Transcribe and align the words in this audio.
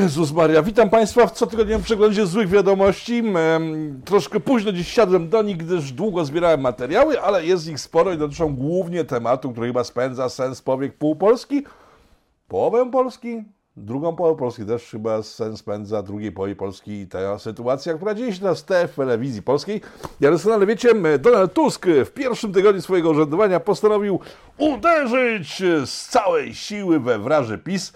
Jezus 0.00 0.32
Maria, 0.32 0.62
witam 0.62 0.90
Państwa 0.90 1.26
w 1.26 1.32
cotygodniowym 1.32 1.84
przeglądzie 1.84 2.26
złych 2.26 2.48
wiadomości. 2.48 3.22
Troszkę 4.04 4.40
późno 4.40 4.72
dziś 4.72 4.88
siadłem 4.88 5.28
do 5.28 5.42
nich, 5.42 5.56
gdyż 5.56 5.92
długo 5.92 6.24
zbierałem 6.24 6.60
materiały, 6.60 7.20
ale 7.20 7.46
jest 7.46 7.68
ich 7.68 7.80
sporo 7.80 8.12
i 8.12 8.18
dotyczą 8.18 8.56
głównie 8.56 9.04
tematu, 9.04 9.52
który 9.52 9.66
chyba 9.66 9.84
spędza 9.84 10.28
sens 10.28 10.62
powiek 10.62 10.98
pół 10.98 11.16
Polski, 11.16 11.64
połowę 12.48 12.90
Polski, 12.90 13.44
drugą 13.76 14.16
połowę 14.16 14.38
Polski 14.38 14.64
też 14.64 14.90
chyba 14.90 15.22
sens 15.22 15.58
spędza 15.60 16.02
drugiej 16.02 16.32
połowie 16.32 16.56
Polski 16.56 16.92
i 16.92 17.08
ta 17.08 17.38
sytuacja, 17.38 17.94
która 17.94 18.14
dzieje 18.14 18.32
się 18.32 18.40
teraz 18.40 18.64
w 18.92 18.94
telewizji 18.96 19.42
polskiej. 19.42 19.80
Ja 20.20 20.30
doskonale 20.30 20.66
wiecie, 20.66 20.88
Donald 21.18 21.52
Tusk 21.52 21.86
w 22.04 22.10
pierwszym 22.10 22.52
tygodniu 22.52 22.82
swojego 22.82 23.10
urzędowania 23.10 23.60
postanowił 23.60 24.20
uderzyć 24.58 25.62
z 25.84 26.08
całej 26.08 26.54
siły 26.54 27.00
we 27.00 27.18
wraży 27.18 27.58
PiS. 27.58 27.92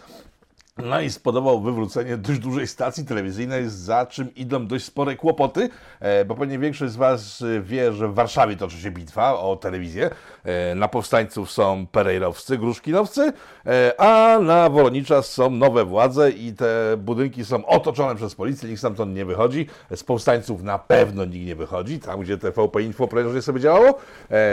No 0.84 1.00
i 1.00 1.10
spodobał 1.10 1.60
wywrócenie 1.60 2.16
dość 2.16 2.38
dużej 2.38 2.66
stacji 2.66 3.04
telewizyjnej, 3.04 3.68
za 3.68 4.06
czym 4.06 4.34
idą 4.34 4.66
dość 4.66 4.84
spore 4.84 5.16
kłopoty, 5.16 5.68
e, 6.00 6.24
bo 6.24 6.34
pewnie 6.34 6.58
większość 6.58 6.92
z 6.92 6.96
Was 6.96 7.44
wie, 7.62 7.92
że 7.92 8.08
w 8.08 8.14
Warszawie 8.14 8.56
toczy 8.56 8.76
się 8.76 8.90
bitwa 8.90 9.40
o 9.40 9.56
telewizję. 9.56 10.10
E, 10.44 10.74
na 10.74 10.88
powstańców 10.88 11.50
są 11.50 11.86
perejrowscy, 11.86 12.58
gruszkinowcy, 12.58 13.32
e, 13.66 14.00
a 14.00 14.38
na 14.38 14.68
Woronicza 14.68 15.22
są 15.22 15.50
nowe 15.50 15.84
władze 15.84 16.30
i 16.30 16.52
te 16.52 16.96
budynki 16.96 17.44
są 17.44 17.66
otoczone 17.66 18.16
przez 18.16 18.34
policję, 18.34 18.68
nikt 18.68 18.80
stamtąd 18.80 19.14
nie 19.14 19.24
wychodzi. 19.24 19.66
Z 19.94 20.04
powstańców 20.04 20.62
na 20.62 20.78
pewno 20.78 21.24
nikt 21.24 21.46
nie 21.46 21.56
wychodzi, 21.56 21.98
tam 21.98 22.20
gdzie 22.20 22.38
TVP 22.38 22.82
Info 22.82 23.08
prężnie 23.08 23.42
sobie 23.42 23.60
działało. 23.60 23.98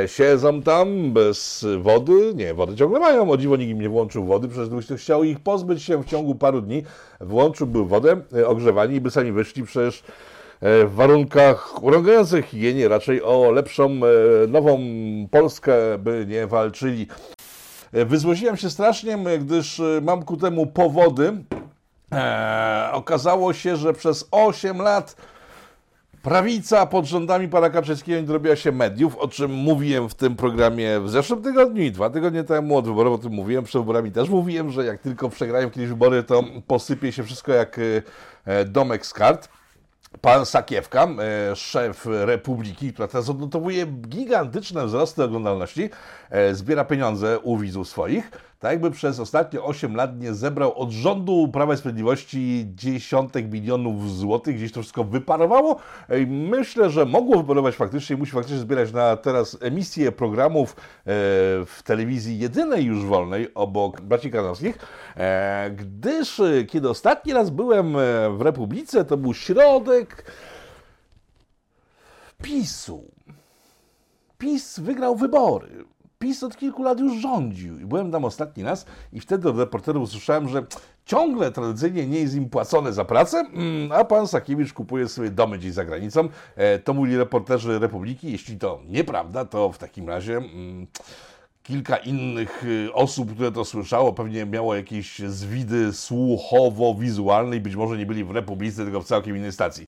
Siedzą 0.06 0.62
tam 0.62 1.14
bez 1.14 1.66
wody, 1.80 2.34
nie, 2.36 2.54
wody 2.54 2.76
ciągle 2.76 3.00
mają, 3.00 3.32
o 3.32 3.38
dziwo 3.38 3.56
nikt 3.56 3.72
im 3.72 3.82
nie 3.82 3.90
włączył 3.90 4.26
wody, 4.26 4.48
przecież 4.48 4.68
gdybyś 4.68 5.02
chciał 5.02 5.24
ich 5.24 5.40
pozbyć 5.40 5.84
się 5.84 6.04
ciągu 6.16 6.36
paru 6.36 6.62
dni 6.62 6.84
włączyłby 7.22 7.86
wodę, 7.86 8.22
e, 8.38 8.48
ogrzewanie 8.48 8.96
i 8.96 9.02
by 9.02 9.12
sami 9.12 9.32
wyszli 9.32 9.64
przecież 9.64 10.04
e, 10.62 10.86
w 10.86 10.94
warunkach 10.94 11.84
urągających 11.84 12.46
higienie, 12.46 12.88
raczej 12.88 13.24
o 13.24 13.52
lepszą, 13.52 13.84
e, 13.84 14.48
nową 14.48 14.80
Polskę 15.32 15.74
by 15.98 16.26
nie 16.28 16.48
walczyli. 16.48 17.08
Wyzłoziłem 17.94 18.58
się 18.58 18.70
strasznie, 18.70 19.18
gdyż 19.40 19.82
mam 20.02 20.24
ku 20.24 20.38
temu 20.38 20.68
powody. 20.68 21.34
Eee, 22.12 22.92
okazało 22.92 23.54
się, 23.54 23.76
że 23.76 23.94
przez 23.94 24.28
8 24.32 24.82
lat 24.82 25.16
Prawica 26.26 26.86
pod 26.86 27.06
rządami 27.06 27.48
pana 27.48 27.70
Kaczyńskiego 27.70 28.22
nie 28.22 28.28
zrobiła 28.28 28.56
się 28.56 28.72
mediów, 28.72 29.18
o 29.18 29.28
czym 29.28 29.52
mówiłem 29.52 30.10
w 30.10 30.16
tym 30.16 30.36
programie 30.36 31.00
w 31.00 31.10
zeszłym 31.10 31.42
tygodniu 31.42 31.84
i 31.84 31.92
dwa 31.92 32.10
tygodnie 32.10 32.44
temu 32.44 32.78
od 32.78 32.86
wyborów 32.86 33.14
o 33.14 33.18
tym 33.18 33.34
mówiłem, 33.34 33.64
przed 33.64 33.82
wyborami 33.82 34.12
też 34.12 34.30
mówiłem, 34.30 34.72
że 34.72 34.86
jak 34.86 35.02
tylko 35.02 35.30
przegrają 35.30 35.72
kiedyś 35.72 35.90
wybory, 35.90 36.24
to 36.24 36.44
posypie 36.68 37.12
się 37.12 37.24
wszystko 37.24 37.54
jak 37.54 37.80
e, 38.46 38.66
domek 38.66 39.06
z 39.06 39.14
kart. 39.14 39.50
Pan 40.22 40.46
Sakiewka, 40.46 41.08
e, 41.52 41.56
szef 41.56 42.06
Republiki, 42.06 42.94
która 42.94 43.08
teraz 43.08 43.30
odnotowuje 43.30 43.86
gigantyczne 43.86 44.86
wzrosty 44.86 45.24
oglądalności, 45.24 45.90
e, 46.30 46.56
zbiera 46.56 46.86
pieniądze 46.86 47.40
u 47.40 47.58
widzów 47.58 47.90
swoich 47.90 48.32
tak 48.60 48.72
jakby 48.72 48.92
przez 48.92 49.20
ostatnie 49.20 49.62
8 49.62 49.96
lat 49.96 50.20
nie 50.20 50.34
zebrał 50.34 50.80
od 50.80 50.92
rządu 50.92 51.48
Prawa 51.54 51.74
i 51.74 51.78
Sprawiedliwości 51.78 52.66
dziesiątek 52.76 53.52
milionów 53.52 54.12
złotych, 54.12 54.56
gdzieś 54.56 54.72
to 54.72 54.82
wszystko 54.82 55.04
wyparowało. 55.04 55.80
Myślę, 56.28 56.90
że 56.90 57.06
mogło 57.06 57.38
wyparować 57.38 57.76
faktycznie, 57.76 58.18
musi 58.18 58.32
faktycznie 58.32 58.60
zbierać 58.60 58.92
na 58.92 59.18
teraz 59.18 59.58
emisję 59.62 60.12
programów 60.12 60.72
e, 60.72 60.76
w 61.66 61.80
telewizji 61.84 62.40
jedynej 62.40 62.86
już 62.86 63.06
wolnej, 63.06 63.54
obok 63.54 64.02
braci 64.02 64.32
kanowskich, 64.32 64.78
e, 65.18 65.72
gdyż 65.72 66.40
e, 66.40 66.64
kiedy 66.64 66.90
ostatni 66.90 67.34
raz 67.34 67.50
byłem 67.50 67.94
w 68.38 68.42
Republice, 68.42 69.06
to 69.06 69.18
był 69.18 69.34
środek 69.34 70.32
PiSu. 72.42 73.04
PiS 74.38 74.80
wygrał 74.80 75.16
wybory. 75.16 75.86
PiS 76.26 76.44
od 76.44 76.58
kilku 76.58 76.84
lat 76.84 77.00
już 77.00 77.22
rządził. 77.22 77.80
I 77.80 77.86
byłem 77.86 78.12
tam 78.12 78.26
ostatni 78.26 78.64
raz 78.64 78.86
i 79.14 79.20
wtedy 79.20 79.50
od 79.50 79.58
reporterów 79.58 80.04
usłyszałem, 80.04 80.50
że 80.50 80.66
ciągle 81.06 81.52
tradycyjnie 81.52 82.08
nie 82.08 82.20
jest 82.20 82.36
im 82.36 82.50
płacone 82.50 82.94
za 82.94 83.06
pracę, 83.06 83.38
mm, 83.38 83.92
a 83.92 84.04
pan 84.04 84.28
Sakiewicz 84.28 84.74
kupuje 84.74 85.08
sobie 85.08 85.32
domy 85.32 85.58
gdzieś 85.58 85.74
za 85.74 85.86
granicą. 85.86 86.30
E, 86.56 86.80
to 86.80 86.94
mówili 86.94 87.18
reporterzy 87.18 87.80
Republiki. 87.80 88.32
Jeśli 88.32 88.58
to 88.58 88.80
nieprawda, 88.88 89.46
to 89.46 89.72
w 89.72 89.78
takim 89.78 90.10
razie 90.10 90.38
mm, 90.38 90.88
kilka 91.64 91.98
innych 91.98 92.64
y, 92.64 92.94
osób, 92.94 93.34
które 93.34 93.52
to 93.52 93.66
słyszało, 93.66 94.14
pewnie 94.14 94.46
miało 94.46 94.76
jakieś 94.76 95.20
zwidy 95.20 95.94
słuchowo-wizualne 95.94 97.56
i 97.56 97.60
być 97.60 97.76
może 97.76 97.98
nie 97.98 98.06
byli 98.06 98.24
w 98.24 98.32
Republice, 98.32 98.84
tylko 98.84 99.02
w 99.02 99.06
całkiem 99.06 99.38
innej 99.38 99.52
stacji. 99.52 99.88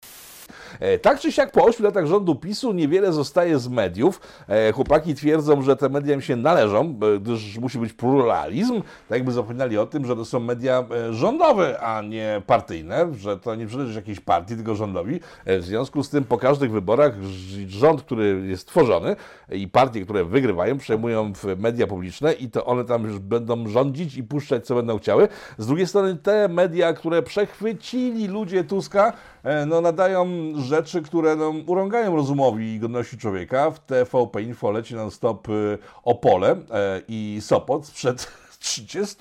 E, 0.79 0.99
tak 0.99 1.19
czy 1.19 1.31
siak 1.31 1.51
po 1.51 1.65
8 1.65 1.85
latach 1.85 2.05
rządu 2.05 2.35
PiSu 2.35 2.73
niewiele 2.73 3.13
zostaje 3.13 3.59
z 3.59 3.67
mediów. 3.67 4.21
E, 4.47 4.71
chłopaki 4.71 5.15
twierdzą, 5.15 5.61
że 5.61 5.75
te 5.75 5.89
media 5.89 6.15
im 6.15 6.21
się 6.21 6.35
należą, 6.35 6.95
gdyż 7.21 7.57
musi 7.57 7.79
być 7.79 7.93
pluralizm. 7.93 8.81
Tak 8.81 9.17
jakby 9.17 9.31
zapominali 9.31 9.77
o 9.77 9.85
tym, 9.85 10.05
że 10.05 10.15
to 10.15 10.25
są 10.25 10.39
media 10.39 10.85
e, 10.91 11.13
rządowe, 11.13 11.79
a 11.79 12.01
nie 12.01 12.41
partyjne, 12.47 13.13
że 13.15 13.37
to 13.37 13.55
nie 13.55 13.67
przynależy 13.67 13.95
jakiejś 13.95 14.19
partii, 14.19 14.55
tylko 14.55 14.75
rządowi. 14.75 15.19
W 15.45 15.63
związku 15.63 16.03
z 16.03 16.09
tym 16.09 16.23
po 16.23 16.37
każdych 16.37 16.71
wyborach 16.71 17.13
rząd, 17.67 18.01
który 18.01 18.43
jest 18.47 18.67
tworzony 18.67 19.15
i 19.51 19.67
partie, 19.67 20.01
które 20.01 20.25
wygrywają, 20.25 20.77
przejmują 20.77 21.33
media 21.57 21.87
publiczne 21.87 22.33
i 22.33 22.49
to 22.49 22.65
one 22.65 22.85
tam 22.85 23.03
już 23.03 23.19
będą 23.19 23.67
rządzić 23.67 24.17
i 24.17 24.23
puszczać, 24.23 24.65
co 24.65 24.75
będą 24.75 24.99
chciały. 24.99 25.27
Z 25.57 25.67
drugiej 25.67 25.87
strony 25.87 26.15
te 26.15 26.47
media, 26.47 26.93
które 26.93 27.21
przechwycili 27.23 28.27
ludzie 28.27 28.63
Tuska, 28.63 29.13
no 29.67 29.81
nadają 29.81 30.25
rzeczy, 30.55 31.01
które 31.01 31.35
no, 31.35 31.53
urągają 31.65 32.15
rozumowi 32.15 32.73
i 32.73 32.79
godności 32.79 33.17
człowieka. 33.17 33.71
W 33.71 33.79
TVP 33.79 34.41
Info 34.41 34.71
leci 34.71 34.95
non-stop 34.95 35.49
y, 35.49 35.77
Opole 36.03 36.51
e, 36.51 37.01
i 37.07 37.37
Sopot 37.41 37.85
sprzed 37.85 38.31
30 38.59 39.15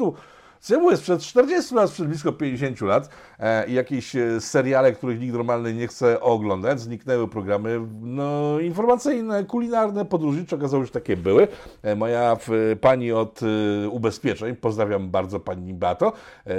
Symu 0.60 0.90
jest 0.90 1.02
przed 1.02 1.20
40 1.20 1.74
lat, 1.74 1.90
przed 1.90 2.08
blisko 2.08 2.32
50 2.32 2.80
lat 2.80 3.08
e, 3.38 3.70
jakieś 3.70 4.16
e, 4.16 4.40
seriale, 4.40 4.92
których 4.92 5.20
nikt 5.20 5.34
normalny 5.34 5.74
nie 5.74 5.86
chce 5.86 6.20
oglądać. 6.20 6.80
Zniknęły 6.80 7.28
programy 7.28 7.80
no, 8.00 8.60
informacyjne, 8.60 9.44
kulinarne, 9.44 10.04
podróżnicze, 10.04 10.56
okazało 10.56 10.82
się, 10.82 10.86
że 10.86 10.92
takie 10.92 11.16
były. 11.16 11.48
E, 11.82 11.96
moja 11.96 12.36
pani 12.80 13.12
od 13.12 13.40
ubezpieczeń, 13.90 14.56
pozdrawiam 14.56 15.10
bardzo 15.10 15.40
pani 15.40 15.74
Bato, 15.74 16.12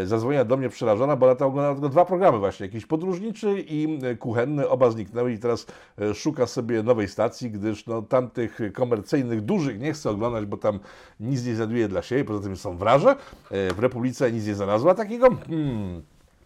zadzwoniła 0.03 0.45
do 0.45 0.57
mnie 0.57 0.69
przerażona, 0.69 1.15
bo 1.15 1.25
lata 1.25 1.45
oglądała 1.45 1.75
tylko 1.75 1.89
dwa 1.89 2.05
programy 2.05 2.37
właśnie, 2.37 2.65
jakiś 2.65 2.85
podróżniczy 2.85 3.65
i 3.67 3.99
kuchenny, 4.19 4.69
oba 4.69 4.91
zniknęły 4.91 5.31
i 5.31 5.39
teraz 5.39 5.65
szuka 6.13 6.47
sobie 6.47 6.83
nowej 6.83 7.07
stacji, 7.07 7.51
gdyż 7.51 7.85
no, 7.85 8.01
tamtych 8.01 8.59
komercyjnych, 8.73 9.41
dużych 9.41 9.79
nie 9.79 9.93
chce 9.93 10.09
oglądać, 10.09 10.45
bo 10.45 10.57
tam 10.57 10.79
nic 11.19 11.45
nie 11.45 11.55
znajduje 11.55 11.87
dla 11.87 12.01
siebie, 12.01 12.25
poza 12.25 12.43
tym 12.43 12.57
są 12.57 12.77
wraże. 12.77 13.15
W 13.51 13.79
Republice 13.87 14.31
nic 14.31 14.47
nie 14.47 14.55
znalazła 14.55 14.95
takiego. 14.95 15.29
Hmm, 15.47 16.03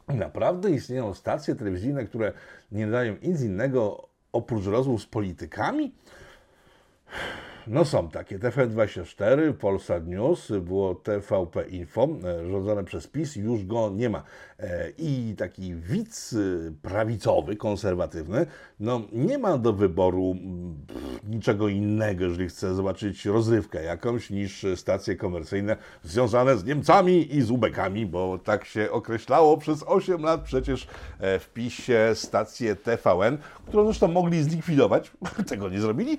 naprawdę 0.07 0.71
istnieją 0.71 1.13
stacje 1.13 1.55
telewizyjne, 1.55 2.05
które 2.05 2.33
nie 2.71 2.87
dają 2.87 3.15
nic 3.23 3.41
innego 3.41 4.07
oprócz 4.31 4.65
rozmów 4.65 5.01
z 5.01 5.05
politykami? 5.05 5.91
No 7.67 7.85
są 7.85 8.09
takie. 8.09 8.39
TVN24, 8.39 9.53
Polsat 9.53 10.07
News, 10.07 10.51
było 10.61 10.95
TVP 10.95 11.63
Info, 11.63 12.07
e, 12.23 12.49
rządzone 12.49 12.83
przez 12.83 13.07
PiS, 13.07 13.35
już 13.35 13.65
go 13.65 13.89
nie 13.89 14.09
ma. 14.09 14.23
E, 14.61 14.91
I 14.97 15.35
taki 15.37 15.75
widz 15.75 16.33
e, 16.33 16.37
prawicowy, 16.81 17.55
konserwatywny, 17.55 18.45
no 18.79 19.01
nie 19.11 19.37
ma 19.37 19.57
do 19.57 19.73
wyboru 19.73 20.35
niczego 21.29 21.67
innego, 21.67 22.23
jeżeli 22.23 22.49
chce 22.49 22.75
zobaczyć 22.75 23.25
rozrywkę 23.25 23.83
jakąś, 23.83 24.29
niż 24.29 24.65
stacje 24.75 25.15
komercyjne 25.15 25.77
związane 26.03 26.57
z 26.57 26.65
Niemcami 26.65 27.35
i 27.35 27.41
z 27.41 27.51
ubekami, 27.51 28.05
bo 28.05 28.37
tak 28.37 28.65
się 28.65 28.91
określało 28.91 29.57
przez 29.57 29.83
8 29.87 30.21
lat 30.21 30.41
przecież 30.41 30.87
w 31.19 31.49
PiSie 31.53 32.11
stację 32.13 32.75
TVN, 32.75 33.37
którą 33.67 33.85
zresztą 33.85 34.07
mogli 34.07 34.43
zlikwidować, 34.43 35.11
tego 35.49 35.69
nie 35.69 35.81
zrobili, 35.81 36.17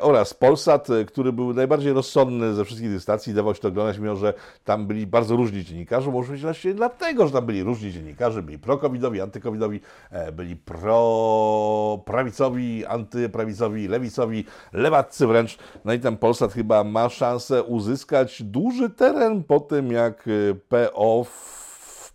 oraz 0.00 0.34
Polsat 0.34 0.56
Polsat, 0.56 0.90
e, 0.90 1.04
który 1.04 1.32
był 1.32 1.54
najbardziej 1.54 1.92
rozsądny 1.92 2.54
ze 2.54 2.64
wszystkich 2.64 2.90
tych 2.90 3.02
stacji, 3.02 3.34
dawał 3.34 3.54
się 3.54 3.60
to 3.60 3.68
oglądać, 3.68 3.98
mimo 3.98 4.16
że 4.16 4.34
tam 4.64 4.86
byli 4.86 5.06
bardzo 5.06 5.36
różni 5.36 5.64
dziennikarze, 5.64 6.10
może 6.10 6.32
być 6.32 6.42
właśnie 6.42 6.74
dlatego, 6.74 7.26
że 7.26 7.32
tam 7.32 7.46
byli 7.46 7.55
różni 7.62 7.92
dziennikarze, 7.92 8.42
byli 8.42 8.58
pro-covidowi, 8.58 9.20
antycovidowi, 9.20 9.80
e, 10.10 10.32
byli 10.32 10.56
pro-prawicowi, 10.56 12.86
antyprawicowi, 12.86 13.88
lewicowi, 13.88 14.44
lewaccy 14.72 15.26
wręcz. 15.26 15.58
No 15.84 15.92
i 15.92 16.00
ten 16.00 16.16
Polsat 16.16 16.52
chyba 16.52 16.84
ma 16.84 17.08
szansę 17.08 17.62
uzyskać 17.62 18.42
duży 18.42 18.90
teren 18.90 19.44
po 19.44 19.60
tym, 19.60 19.92
jak 19.92 20.28
e, 20.28 20.30
PO 20.68 21.26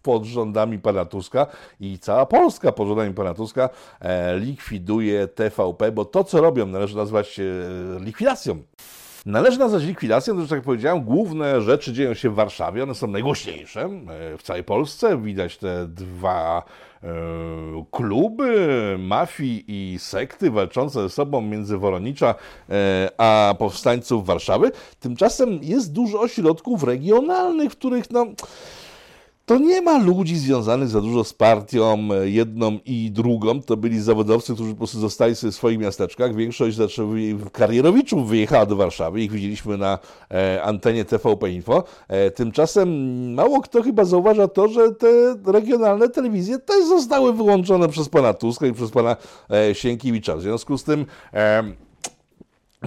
pod 0.03 0.23
rządami 0.23 0.79
pana 0.79 1.05
Tuska 1.05 1.47
i 1.79 1.99
cała 1.99 2.25
Polska 2.25 2.71
pod 2.71 2.87
rządami 2.87 3.13
pana 3.13 3.33
Tuska 3.33 3.69
e, 3.99 4.39
likwiduje 4.39 5.27
TVP, 5.27 5.91
bo 5.91 6.05
to, 6.05 6.23
co 6.23 6.41
robią, 6.41 6.65
należy 6.65 6.97
nazwać 6.97 7.39
likwidacją. 7.99 8.57
Należy 9.25 9.59
nazwać 9.59 9.83
likwidacją, 9.83 10.35
gdyż, 10.35 10.49
tak 10.49 10.57
jak 10.57 10.65
powiedziałem, 10.65 11.03
główne 11.03 11.61
rzeczy 11.61 11.93
dzieją 11.93 12.13
się 12.13 12.29
w 12.29 12.33
Warszawie, 12.33 12.83
one 12.83 12.95
są 12.95 13.07
najgłośniejsze 13.07 13.81
e, 13.81 14.37
w 14.37 14.43
całej 14.43 14.63
Polsce. 14.63 15.21
Widać 15.21 15.57
te 15.57 15.87
dwa 15.87 16.63
e, 17.03 17.07
kluby 17.91 18.95
mafii 18.99 19.65
i 19.67 19.99
sekty 19.99 20.51
walczące 20.51 21.01
ze 21.01 21.09
sobą 21.09 21.41
między 21.41 21.77
Woronicza 21.77 22.35
e, 22.69 23.09
a 23.17 23.55
powstańców 23.59 24.25
Warszawy. 24.25 24.71
Tymczasem 24.99 25.59
jest 25.61 25.93
dużo 25.93 26.21
ośrodków 26.21 26.83
regionalnych, 26.83 27.71
w 27.71 27.77
których 27.77 28.11
no 28.11 28.25
to 29.45 29.57
nie 29.57 29.81
ma 29.81 29.97
ludzi 29.97 30.37
związanych 30.37 30.87
za 30.87 31.01
dużo 31.01 31.23
z 31.23 31.33
partią 31.33 32.09
e, 32.13 32.29
jedną 32.29 32.79
i 32.85 33.11
drugą. 33.11 33.61
To 33.61 33.77
byli 33.77 34.01
zawodowcy, 34.01 34.53
którzy 34.53 34.71
po 34.71 34.77
prostu 34.77 34.99
zostali 34.99 35.35
sobie 35.35 35.51
w 35.51 35.55
swoich 35.55 35.79
miasteczkach. 35.79 36.35
Większość 36.35 36.77
karierowiczów 37.51 38.29
wyjechała 38.29 38.65
do 38.65 38.75
Warszawy. 38.75 39.21
Ich 39.21 39.31
widzieliśmy 39.31 39.77
na 39.77 39.99
e, 40.31 40.63
antenie 40.63 41.05
TVP 41.05 41.51
Info. 41.51 41.83
E, 42.07 42.31
tymczasem 42.31 42.89
mało 43.33 43.61
kto 43.61 43.83
chyba 43.83 44.05
zauważa 44.05 44.47
to, 44.47 44.67
że 44.67 44.91
te 44.91 45.07
regionalne 45.45 46.09
telewizje 46.09 46.59
też 46.59 46.85
zostały 46.85 47.33
wyłączone 47.33 47.89
przez 47.89 48.09
pana 48.09 48.33
Tuska 48.33 48.67
i 48.67 48.73
przez 48.73 48.91
pana 48.91 49.15
Sienkiewicza. 49.73 50.35
W 50.35 50.41
związku 50.41 50.77
z 50.77 50.83
tym 50.83 51.05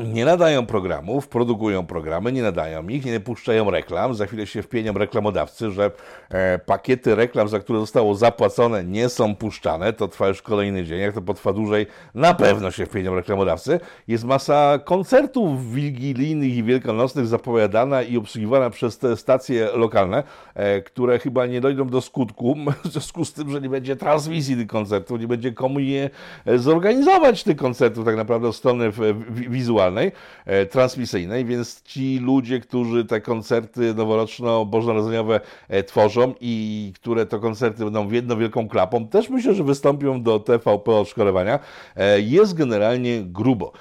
nie 0.02 0.24
nadają 0.24 0.66
programów, 0.66 1.28
produkują 1.28 1.86
programy, 1.86 2.32
nie 2.32 2.42
nadają 2.42 2.88
ich, 2.88 3.04
nie 3.04 3.20
puszczają 3.20 3.70
reklam. 3.70 4.14
Za 4.14 4.26
chwilę 4.26 4.46
się 4.46 4.62
wpienią 4.62 4.92
reklamodawcy, 4.92 5.70
że 5.70 5.90
e, 6.30 6.58
pakiety 6.58 7.14
reklam, 7.14 7.48
za 7.48 7.60
które 7.60 7.80
zostało 7.80 8.14
zapłacone, 8.14 8.84
nie 8.84 9.08
są 9.08 9.36
puszczane. 9.36 9.92
To 9.92 10.08
trwa 10.08 10.28
już 10.28 10.42
kolejny 10.42 10.84
dzień. 10.84 11.00
Jak 11.00 11.14
to 11.14 11.22
potrwa 11.22 11.52
dłużej, 11.52 11.86
na 12.14 12.34
pewno 12.34 12.70
się 12.70 12.86
wpienią 12.86 13.14
reklamodawcy. 13.14 13.80
Jest 14.08 14.24
masa 14.24 14.78
koncertów 14.84 15.72
wigilijnych 15.72 16.56
i 16.56 16.62
wielkanocnych 16.62 17.26
zapowiadana 17.26 18.02
i 18.02 18.16
obsługiwana 18.16 18.70
przez 18.70 18.98
te 18.98 19.16
stacje 19.16 19.68
lokalne, 19.74 20.22
e, 20.54 20.82
które 20.82 21.18
chyba 21.18 21.46
nie 21.46 21.60
dojdą 21.60 21.88
do 21.88 22.00
skutku, 22.00 22.56
w 22.84 22.88
związku 22.88 23.24
z 23.24 23.32
tym, 23.32 23.50
że 23.50 23.60
nie 23.60 23.68
będzie 23.68 23.96
transmisji 23.96 24.56
tych 24.56 24.66
koncertów, 24.66 25.20
nie 25.20 25.28
będzie 25.28 25.52
komu 25.52 25.80
je 25.80 26.10
e, 26.46 26.58
zorganizować 26.58 27.44
tych 27.44 27.56
koncertów 27.56 28.04
tak 28.04 28.16
naprawdę 28.16 28.48
od 28.48 28.56
strony 28.56 28.92
wizualnej 29.30 29.83
wizualnej, 29.84 30.12
e, 30.46 30.66
transmisyjnej, 30.66 31.44
więc 31.44 31.82
ci 31.82 32.18
ludzie, 32.18 32.60
którzy 32.60 33.04
te 33.04 33.20
koncerty 33.20 33.94
noworoczno-bożonarodzeniowe 33.94 35.40
e, 35.68 35.82
tworzą 35.82 36.34
i 36.40 36.92
które 36.96 37.26
to 37.26 37.40
koncerty 37.40 37.84
będą 37.84 38.10
jedną 38.10 38.38
wielką 38.38 38.68
klapą, 38.68 39.08
też 39.08 39.28
myślę, 39.28 39.54
że 39.54 39.64
wystąpią 39.64 40.22
do 40.22 40.40
TVP 40.40 40.92
odszkodowania. 40.92 41.58
E, 41.96 42.20
jest 42.20 42.54
generalnie 42.54 43.22
grubo. 43.22 43.72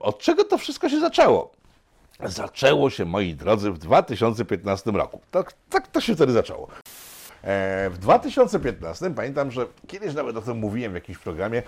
Od 0.00 0.18
czego 0.18 0.44
to 0.44 0.58
wszystko 0.58 0.88
się 0.88 1.00
zaczęło? 1.00 1.50
Zaczęło 2.24 2.90
się, 2.90 3.04
moi 3.04 3.34
drodzy, 3.34 3.70
w 3.70 3.78
2015 3.78 4.90
roku. 4.90 5.20
Tak, 5.30 5.52
tak 5.70 5.88
to 5.88 6.00
się 6.00 6.14
wtedy 6.14 6.32
zaczęło. 6.32 6.68
E, 7.44 7.90
w 7.90 7.98
2015 7.98 9.14
pamiętam, 9.14 9.50
że 9.50 9.66
kiedyś 9.86 10.14
nawet 10.14 10.36
o 10.36 10.42
tym 10.42 10.56
mówiłem 10.56 10.92
w 10.92 10.94
jakimś 10.94 11.18
programie, 11.18 11.62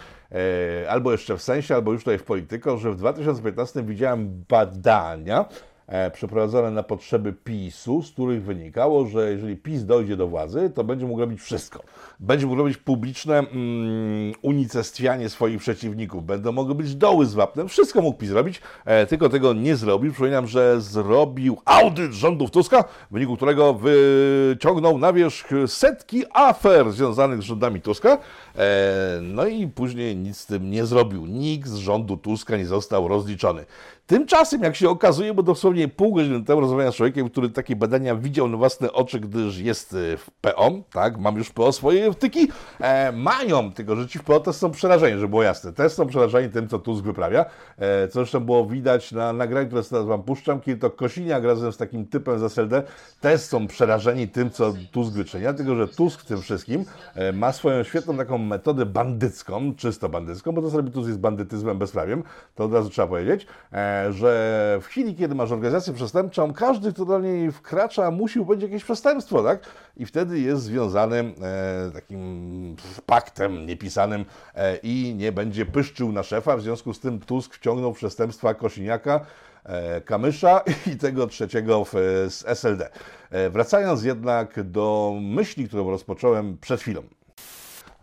e, 0.83 0.91
albo 0.91 1.13
jeszcze 1.13 1.37
w 1.37 1.43
sensie, 1.43 1.75
albo 1.75 1.93
już 1.93 2.01
tutaj 2.01 2.19
w 2.19 2.25
polityko, 2.25 2.79
że 2.79 2.91
w 2.91 2.97
2015 2.97 3.83
widziałem 3.83 4.45
badania, 4.49 5.45
przeprowadzone 6.13 6.71
na 6.71 6.83
potrzeby 6.83 7.33
PiSu, 7.33 8.03
z 8.03 8.13
których 8.13 8.43
wynikało, 8.43 9.07
że 9.07 9.33
jeżeli 9.33 9.57
PiS 9.57 9.85
dojdzie 9.85 10.17
do 10.17 10.29
władzy, 10.29 10.71
to 10.75 10.85
będzie 10.85 11.07
mógł 11.07 11.21
robić 11.21 11.41
wszystko. 11.41 11.83
Będzie 12.21 12.47
mógł 12.47 12.59
robić 12.59 12.77
publiczne 12.77 13.39
mm, 13.39 14.33
unicestwianie 14.43 15.29
swoich 15.29 15.61
przeciwników, 15.61 16.27
będą 16.27 16.53
mogły 16.53 16.75
być 16.75 16.95
doły 16.95 17.27
z 17.27 17.35
wapnem, 17.35 17.69
wszystko 17.69 18.03
mógł 18.03 18.19
PiS 18.19 18.29
zrobić, 18.29 18.61
e, 18.85 19.07
tylko 19.07 19.29
tego 19.29 19.53
nie 19.53 19.77
zrobił. 19.77 20.13
Przypominam, 20.13 20.47
że 20.47 20.81
zrobił 20.81 21.59
audyt 21.65 22.13
rządów 22.13 22.51
Tuska, 22.51 22.85
w 23.11 23.13
wyniku 23.13 23.37
którego 23.37 23.75
wyciągnął 23.75 24.99
na 24.99 25.13
wierzch 25.13 25.49
setki 25.67 26.25
afer 26.33 26.93
związanych 26.93 27.43
z 27.43 27.45
rządami 27.45 27.81
Tuska, 27.81 28.19
e, 28.59 29.19
no 29.23 29.47
i 29.47 29.69
później 29.69 30.17
nic 30.17 30.37
z 30.37 30.47
tym 30.47 30.71
nie 30.71 30.87
zrobił. 30.87 31.27
Nikt 31.27 31.69
z 31.69 31.77
rządu 31.77 32.17
Tuska 32.17 32.57
nie 32.57 32.67
został 32.67 33.09
rozliczony. 33.09 33.65
Tymczasem, 34.07 34.63
jak 34.63 34.77
się 34.77 34.91
okazuje, 34.91 35.35
bo 35.35 35.43
dosłownie 35.43 35.89
pół 35.89 36.15
godziny 36.15 36.45
temu 36.45 36.61
rozmawiałem 36.61 36.93
z 36.93 36.97
człowiekiem, 36.97 37.31
który 37.31 37.51
takie 37.51 37.77
badania 37.77 38.17
widział 38.17 38.49
na 38.49 38.57
własne 38.57 38.93
oczy, 38.93 39.21
gdyż 39.21 39.59
jest 39.59 39.95
e, 39.95 40.17
w 40.17 40.31
PO, 40.31 40.71
tak, 40.93 41.19
mam 41.19 41.37
już 41.37 41.51
PO 41.51 41.73
swoje 41.73 42.13
wtyki, 42.13 42.49
e, 42.81 43.13
mają, 43.13 43.73
tylko 43.73 43.97
że 43.97 44.09
ci 44.09 44.19
w 44.19 44.25
PO 44.25 44.41
też 44.41 44.57
są 44.57 44.71
przerażeni, 44.71 45.15
żeby 45.15 45.29
było 45.29 45.43
jasne, 45.43 45.73
też 45.73 45.93
są 45.93 46.07
przerażeni 46.07 46.53
tym, 46.53 46.69
co 46.69 46.79
Tusk 46.79 47.05
wyprawia, 47.05 47.45
e, 47.79 48.09
co 48.09 48.15
zresztą 48.15 48.41
było 48.41 48.67
widać 48.67 49.13
na 49.13 49.33
nagraniu, 49.33 49.67
które 49.67 49.83
teraz 49.83 50.07
wam 50.07 50.23
puszczam, 50.23 50.61
kiedy 50.61 50.81
to 50.81 50.91
Kosiniak 50.91 51.45
razem 51.45 51.73
z 51.73 51.77
takim 51.77 52.07
typem 52.07 52.39
z 52.39 52.43
SLD 52.43 52.83
też 53.21 53.41
są 53.41 53.67
przerażeni 53.67 54.29
tym, 54.29 54.51
co 54.51 54.75
Tusk 54.93 55.13
wyczynia, 55.13 55.53
tylko 55.53 55.77
że 55.77 55.89
Tusk 55.89 56.21
w 56.21 56.27
tym 56.27 56.43
wszystkim 56.43 56.85
e, 57.15 57.33
ma 57.33 57.53
swoją 57.53 57.83
świetną 57.83 58.17
taką 58.17 58.39
metodę 58.39 58.87
bandycką, 58.87 59.75
czysto 59.75 60.09
bandycką, 60.09 60.53
bo 60.53 60.63
to 60.63 60.71
sobie 60.71 60.91
Tusk 60.91 61.09
jest 61.09 61.21
bandytyzmem, 61.21 61.79
bezprawiem, 61.79 62.23
to 62.55 62.65
od 62.65 62.73
razu 62.73 62.91
trzeba 62.91 63.09
powiedzieć, 63.09 63.47
e, 63.73 63.96
że 64.11 64.79
w 64.83 64.87
chwili, 64.87 65.15
kiedy 65.15 65.35
masz 65.35 65.53
organizację 65.53 65.93
przestępczą, 65.93 66.53
każdy, 66.53 66.93
kto 66.93 67.05
do 67.05 67.19
niej 67.19 67.53
wkracza, 67.53 68.11
musi 68.11 68.39
popełnić 68.39 68.63
jakieś 68.63 68.85
przestępstwo, 68.85 69.43
tak? 69.43 69.61
I 69.97 70.07
wtedy 70.07 70.41
jest 70.41 70.63
związany 70.63 71.17
e, 71.17 71.91
takim 71.95 72.77
paktem 73.07 73.67
niepisanym 73.67 74.25
e, 74.55 74.77
i 74.77 75.15
nie 75.15 75.33
będzie 75.33 75.67
pyszczył 75.67 76.13
na 76.13 76.23
szefa. 76.23 76.57
W 76.57 76.63
związku 76.63 76.95
z 76.95 77.01
tym 77.01 77.21
Tusk 77.21 77.55
wciągnął 77.55 77.93
przestępstwa 77.93 78.55
Kosiniaka, 78.55 79.21
e, 79.65 80.01
Kamysza 80.01 80.61
i 80.93 80.97
tego 80.97 81.27
trzeciego 81.27 81.85
w, 81.85 81.93
z 82.29 82.45
SLD. 82.47 82.91
E, 83.31 83.51
wracając 83.51 84.05
jednak 84.05 84.63
do 84.63 85.15
myśli, 85.23 85.69
którą 85.69 85.91
rozpocząłem 85.91 86.59
przed 86.59 86.81
chwilą. 86.81 87.03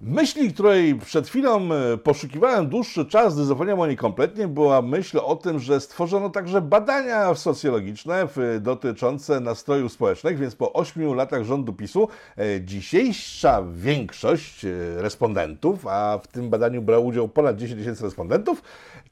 Myśli, 0.06 0.54
której 0.54 0.96
przed 0.96 1.28
chwilą 1.28 1.70
e, 1.74 1.98
poszukiwałem 1.98 2.70
dłuższy 2.70 3.06
czas, 3.06 3.36
gdy 3.36 3.46
zapomniałem 3.46 3.80
o 3.80 3.88
niej 3.88 3.98
kompletnie, 3.98 4.48
była 4.48 4.82
myśl 4.82 5.20
o 5.24 5.36
tym, 5.36 5.60
że 5.60 5.80
stworzono 5.80 6.30
także 6.30 6.62
badania 6.62 7.36
socjologiczne 7.36 8.28
dotyczące 8.62 9.40
nastrojów 9.40 9.92
społecznych, 9.92 10.38
więc 10.38 10.56
po 10.56 10.74
ośmiu 10.74 11.14
latach 11.14 11.44
rządu 11.44 11.74
PiSu 11.74 12.08
e, 12.38 12.62
dzisiejsza 12.62 13.64
większość 13.74 14.66
e, 14.66 14.70
respondentów, 14.96 15.88
a 15.88 16.20
w 16.24 16.28
tym 16.28 16.50
badaniu 16.50 16.82
brał 16.82 17.06
udział 17.06 17.28
ponad 17.28 17.58
10 17.58 17.80
tysięcy 17.80 18.04
respondentów, 18.04 18.62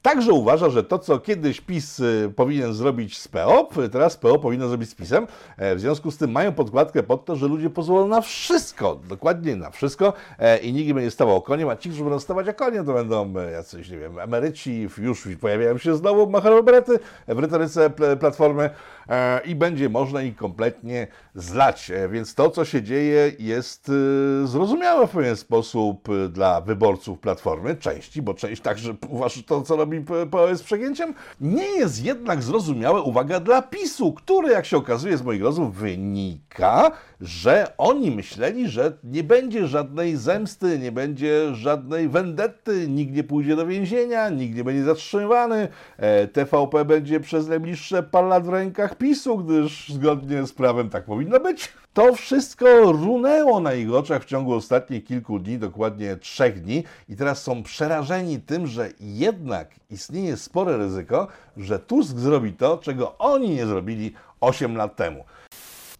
także 0.02 0.32
uważa, 0.32 0.70
że 0.70 0.84
to, 0.84 0.98
co 0.98 1.18
kiedyś 1.18 1.60
PiS 1.60 2.02
powinien 2.36 2.74
zrobić 2.74 3.18
z 3.18 3.28
PO, 3.28 3.68
teraz 3.92 4.16
PO 4.16 4.38
powinno 4.38 4.68
zrobić 4.68 4.90
z 4.90 4.94
PiSem. 4.94 5.26
W 5.58 5.80
związku 5.80 6.10
z 6.10 6.16
tym 6.16 6.30
mają 6.30 6.52
podkładkę 6.52 7.02
pod 7.02 7.24
to, 7.24 7.36
że 7.36 7.46
ludzie 7.46 7.70
pozwolą 7.70 8.08
na 8.08 8.20
wszystko, 8.20 9.00
dokładnie 9.08 9.56
na 9.56 9.70
wszystko 9.70 10.12
i 10.62 10.72
nikt 10.72 10.81
nie 10.86 10.94
będzie 10.94 11.10
stawał 11.10 11.42
koniem, 11.42 11.68
a 11.68 11.76
ci, 11.76 11.88
którzy 11.88 12.04
będą 12.04 12.20
stawać 12.20 12.46
koniem, 12.56 12.86
to 12.86 12.92
będą 12.92 13.32
e, 13.38 13.50
jacyś, 13.50 13.90
nie 13.90 13.98
wiem, 13.98 14.18
emeryci, 14.18 14.88
już 14.98 15.28
pojawiają 15.40 15.78
się 15.78 15.96
znowu 15.96 16.30
macharoberety 16.30 16.98
w 17.28 17.38
retoryce 17.38 17.90
Platformy 18.20 18.70
i 19.44 19.54
będzie 19.54 19.88
można 19.88 20.22
ich 20.22 20.36
kompletnie 20.36 21.06
zlać. 21.34 21.90
E, 21.90 22.08
więc 22.08 22.34
to, 22.34 22.50
co 22.50 22.64
się 22.64 22.82
dzieje, 22.82 23.32
jest 23.38 23.90
zrozumiałe 24.44 25.06
w 25.06 25.10
pewien 25.10 25.36
sposób 25.36 26.08
dla 26.28 26.60
wyborców 26.60 27.18
Platformy, 27.18 27.76
części, 27.76 28.22
bo 28.22 28.34
część 28.34 28.62
także 28.62 28.94
uważa 29.08 29.40
to, 29.46 29.62
co 29.62 29.76
robi 29.76 30.00
PO 30.30 30.48
przegięciem. 30.64 31.14
Nie 31.40 31.66
jest 31.66 32.04
jednak 32.04 32.42
zrozumiałe, 32.42 33.00
uwaga, 33.02 33.40
dla 33.40 33.62
PiSu, 33.62 34.12
który, 34.12 34.48
jak 34.48 34.66
się 34.66 34.76
okazuje 34.76 35.16
z 35.16 35.22
moich 35.22 35.42
rozmów, 35.42 35.74
wynika, 35.74 36.90
że 37.20 37.72
oni 37.78 38.10
myśleli, 38.10 38.68
że 38.68 38.92
nie 39.04 39.24
będzie 39.24 39.66
żadnej 39.66 40.16
zemsty, 40.16 40.78
nie 40.78 40.92
będzie 40.92 41.54
żadnej 41.54 42.08
vendetty, 42.08 42.88
nikt 42.88 43.14
nie 43.14 43.24
pójdzie 43.24 43.56
do 43.56 43.66
więzienia, 43.66 44.28
nikt 44.28 44.56
nie 44.56 44.64
będzie 44.64 44.84
zatrzymywany, 44.84 45.68
e, 45.96 46.28
TVP 46.28 46.84
będzie 46.84 47.20
przez 47.20 47.48
najbliższe 47.48 48.02
parę 48.02 48.28
lat 48.28 48.46
w 48.46 48.48
rękach 48.48 48.91
PiSu, 48.98 49.38
gdyż 49.38 49.88
zgodnie 49.88 50.46
z 50.46 50.52
prawem 50.52 50.90
tak 50.90 51.04
powinno 51.04 51.40
być. 51.40 51.72
To 51.92 52.14
wszystko 52.14 52.92
runęło 52.92 53.60
na 53.60 53.74
ich 53.74 53.94
oczach 53.94 54.22
w 54.22 54.26
ciągu 54.26 54.52
ostatnich 54.52 55.04
kilku 55.04 55.38
dni, 55.38 55.58
dokładnie 55.58 56.16
trzech 56.16 56.62
dni, 56.62 56.84
i 57.08 57.16
teraz 57.16 57.42
są 57.42 57.62
przerażeni 57.62 58.40
tym, 58.40 58.66
że 58.66 58.90
jednak 59.00 59.70
istnieje 59.90 60.36
spore 60.36 60.76
ryzyko, 60.76 61.28
że 61.56 61.78
Tusk 61.78 62.16
zrobi 62.16 62.52
to, 62.52 62.78
czego 62.78 63.18
oni 63.18 63.50
nie 63.50 63.66
zrobili 63.66 64.12
8 64.40 64.76
lat 64.76 64.96
temu. 64.96 65.24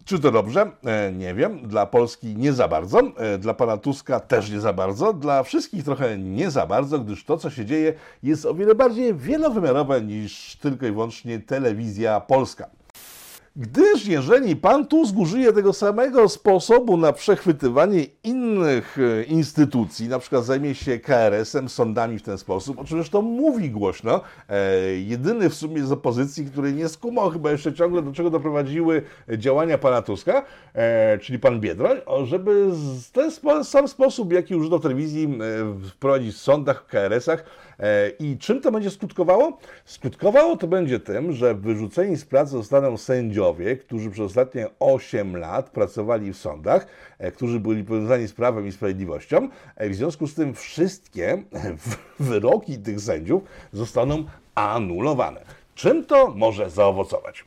Czy 0.05 0.19
to 0.19 0.31
dobrze? 0.31 0.71
E, 0.85 1.11
nie 1.11 1.33
wiem. 1.33 1.67
Dla 1.67 1.85
Polski 1.85 2.35
nie 2.35 2.53
za 2.53 2.67
bardzo. 2.67 3.01
E, 3.17 3.37
dla 3.37 3.53
pana 3.53 3.77
Tuska 3.77 4.19
też 4.19 4.51
nie 4.51 4.59
za 4.59 4.73
bardzo. 4.73 5.13
Dla 5.13 5.43
wszystkich 5.43 5.83
trochę 5.83 6.17
nie 6.17 6.51
za 6.51 6.67
bardzo, 6.67 6.99
gdyż 6.99 7.25
to, 7.25 7.37
co 7.37 7.49
się 7.49 7.65
dzieje, 7.65 7.93
jest 8.23 8.45
o 8.45 8.53
wiele 8.53 8.75
bardziej 8.75 9.15
wielowymiarowe 9.15 10.01
niż 10.01 10.55
tylko 10.55 10.85
i 10.85 10.91
wyłącznie 10.91 11.39
telewizja 11.39 12.19
polska. 12.19 12.69
Gdyż 13.55 14.07
jeżeli 14.07 14.55
pan 14.55 14.87
Tusk 14.87 15.17
użyje 15.17 15.53
tego 15.53 15.73
samego 15.73 16.29
sposobu 16.29 16.97
na 16.97 17.13
przechwytywanie 17.13 18.05
innych 18.23 18.97
e, 18.97 19.23
instytucji, 19.23 20.07
na 20.07 20.19
przykład 20.19 20.45
zajmie 20.45 20.75
się 20.75 20.99
KRS-em, 20.99 21.69
sądami 21.69 22.19
w 22.19 22.21
ten 22.21 22.37
sposób, 22.37 22.79
o 22.79 22.83
czym 22.83 22.97
zresztą 22.97 23.21
mówi 23.21 23.69
głośno, 23.69 24.21
e, 24.49 24.79
jedyny 24.97 25.49
w 25.49 25.53
sumie 25.53 25.83
z 25.83 25.91
opozycji, 25.91 26.45
który 26.45 26.73
nie 26.73 26.89
skumał 26.89 27.29
chyba 27.29 27.51
jeszcze 27.51 27.73
ciągle, 27.73 28.01
do 28.01 28.11
czego 28.11 28.29
doprowadziły 28.29 29.01
działania 29.37 29.77
pana 29.77 30.01
Tuska, 30.01 30.43
e, 30.73 31.17
czyli 31.17 31.39
pan 31.39 31.59
Biedroń, 31.59 31.97
żeby 32.23 32.69
w 32.71 33.11
ten 33.11 33.31
spo, 33.31 33.63
sam 33.63 33.87
sposób, 33.87 34.33
jaki 34.33 34.55
użyto 34.55 34.79
telewizji, 34.79 35.39
e, 35.83 35.89
wprowadzić 35.89 36.35
w 36.35 36.37
sądach, 36.37 36.83
w 36.83 36.87
KRS-ach, 36.87 37.43
E, 37.79 38.09
I 38.19 38.37
czym 38.37 38.61
to 38.61 38.71
będzie 38.71 38.91
skutkowało? 38.91 39.57
Skutkowało 39.85 40.57
to 40.57 40.67
będzie 40.67 40.99
tym, 40.99 41.33
że 41.33 41.55
wyrzuceni 41.55 42.15
z 42.15 42.25
pracy 42.25 42.51
zostaną 42.51 42.97
sędziowie, 42.97 43.42
którzy 43.81 44.09
przez 44.09 44.25
ostatnie 44.25 44.67
8 44.79 45.37
lat 45.37 45.69
pracowali 45.69 46.33
w 46.33 46.37
sądach, 46.37 46.87
e, 47.19 47.31
którzy 47.31 47.59
byli 47.59 47.83
powiązani 47.83 48.27
z 48.27 48.33
prawem 48.33 48.67
i 48.67 48.71
sprawiedliwością. 48.71 49.49
E, 49.75 49.89
w 49.89 49.95
związku 49.95 50.27
z 50.27 50.35
tym 50.35 50.53
wszystkie 50.53 51.43
wyroki 52.19 52.77
tych 52.77 53.01
sędziów 53.01 53.43
zostaną 53.71 54.23
anulowane. 54.55 55.41
Czym 55.75 56.05
to 56.05 56.33
może 56.35 56.69
zaowocować? 56.69 57.45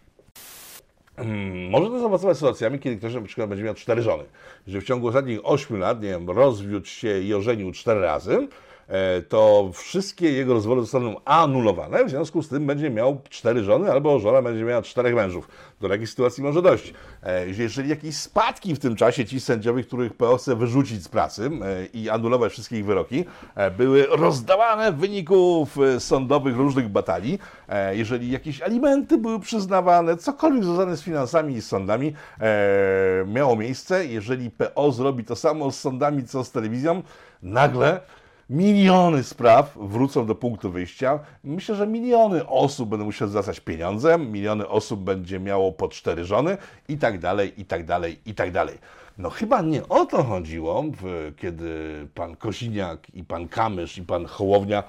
Hmm, 1.17 1.71
może 1.71 1.91
to 1.91 1.99
zaowocować 1.99 2.37
sytuacjami, 2.37 2.79
kiedy 2.79 2.97
ktoś 2.97 3.15
na 3.15 3.21
przykład 3.21 3.49
będzie 3.49 3.65
miał 3.65 3.75
cztery 3.75 4.03
żony. 4.03 4.25
Że 4.67 4.81
w 4.81 4.85
ciągu 4.85 5.09
ostatnich 5.09 5.41
8 5.43 5.79
lat, 5.79 6.03
nie 6.03 6.09
wiem, 6.09 6.31
rozwiódł 6.31 6.87
się 6.87 7.21
i 7.21 7.35
ożenił 7.35 7.73
cztery 7.73 8.01
razy, 8.01 8.49
to 9.29 9.71
wszystkie 9.75 10.33
jego 10.33 10.55
rozwody 10.55 10.81
zostaną 10.81 11.17
anulowane, 11.25 12.05
w 12.05 12.11
związku 12.11 12.43
z 12.43 12.49
tym 12.49 12.67
będzie 12.67 12.91
miał 12.91 13.21
cztery 13.31 13.65
żony, 13.65 13.93
albo 13.93 14.19
żona 14.19 14.43
będzie 14.43 14.65
miała 14.65 14.83
czterech 14.83 15.15
mężów. 15.15 15.49
Do 15.81 15.89
takiej 15.89 16.07
sytuacji 16.07 16.43
może 16.43 16.63
dojść. 16.63 16.95
E, 17.23 17.47
jeżeli 17.49 17.89
jakieś 17.89 18.17
spadki 18.17 18.75
w 18.75 18.79
tym 18.79 18.97
czasie 18.97 19.25
ci 19.25 19.41
sędziowie, 19.41 19.83
których 19.85 20.15
PO 20.15 20.37
chce 20.37 20.57
wyrzucić 20.57 21.03
z 21.03 21.09
pracy 21.09 21.51
e, 21.63 21.87
i 21.87 22.11
anulować 22.11 22.53
wszystkie 22.53 22.79
ich 22.79 22.87
wyroki, 22.87 23.25
były 23.77 24.07
rozdawane 24.07 24.93
w 24.93 24.97
wyniku 24.97 25.67
sądowych 25.99 26.57
różnych 26.57 26.89
batalii, 26.89 27.39
jeżeli 27.93 28.31
jakieś 28.31 28.63
alimenty 28.63 29.19
były 29.19 29.41
przyznawane, 29.41 30.17
cokolwiek 30.17 30.65
związane 30.65 30.97
z 30.97 31.03
finansami 31.03 31.55
i 31.55 31.63
z 31.63 31.67
sądami 31.67 32.13
miało 33.27 33.57
miejsce, 33.57 34.07
jeżeli 34.07 34.51
PO 34.51 34.93
zrobi 34.93 35.25
to 35.25 35.37
samo 35.37 35.71
z 35.71 35.81
sądami, 35.81 36.25
co 36.25 36.45
z 36.45 36.51
telewizją, 36.51 37.03
nagle 37.43 38.01
miliony 38.51 39.25
spraw 39.25 39.79
wrócą 39.81 40.27
do 40.27 40.35
punktu 40.35 40.71
wyjścia. 40.71 41.19
Myślę, 41.45 41.75
że 41.75 41.87
miliony 41.87 42.49
osób 42.49 42.89
będą 42.89 43.05
musiały 43.05 43.31
zwracać 43.31 43.61
pieniądzem, 43.61 44.33
miliony 44.33 44.69
osób 44.69 45.01
będzie 45.01 45.41
miało 45.41 45.73
po 45.73 45.89
cztery 45.89 46.25
żony 46.25 46.59
i 46.89 46.99
tak 46.99 47.19
dalej, 47.19 47.61
i 47.61 47.65
tak 47.65 47.85
dalej, 47.85 48.19
i 48.27 48.35
tak 48.35 48.53
dalej. 48.53 48.79
No 49.19 49.31
chyba 49.31 49.63
nie 49.63 49.89
o 49.89 50.07
to 50.07 50.23
chodziło, 50.23 50.85
kiedy 51.37 51.73
pan 52.15 52.37
Kosiniak 52.37 53.15
i 53.15 53.25
pan 53.25 53.49
Kamysz 53.49 53.99
i 53.99 54.03
pan 54.03 54.27
Hołownia 54.27 54.83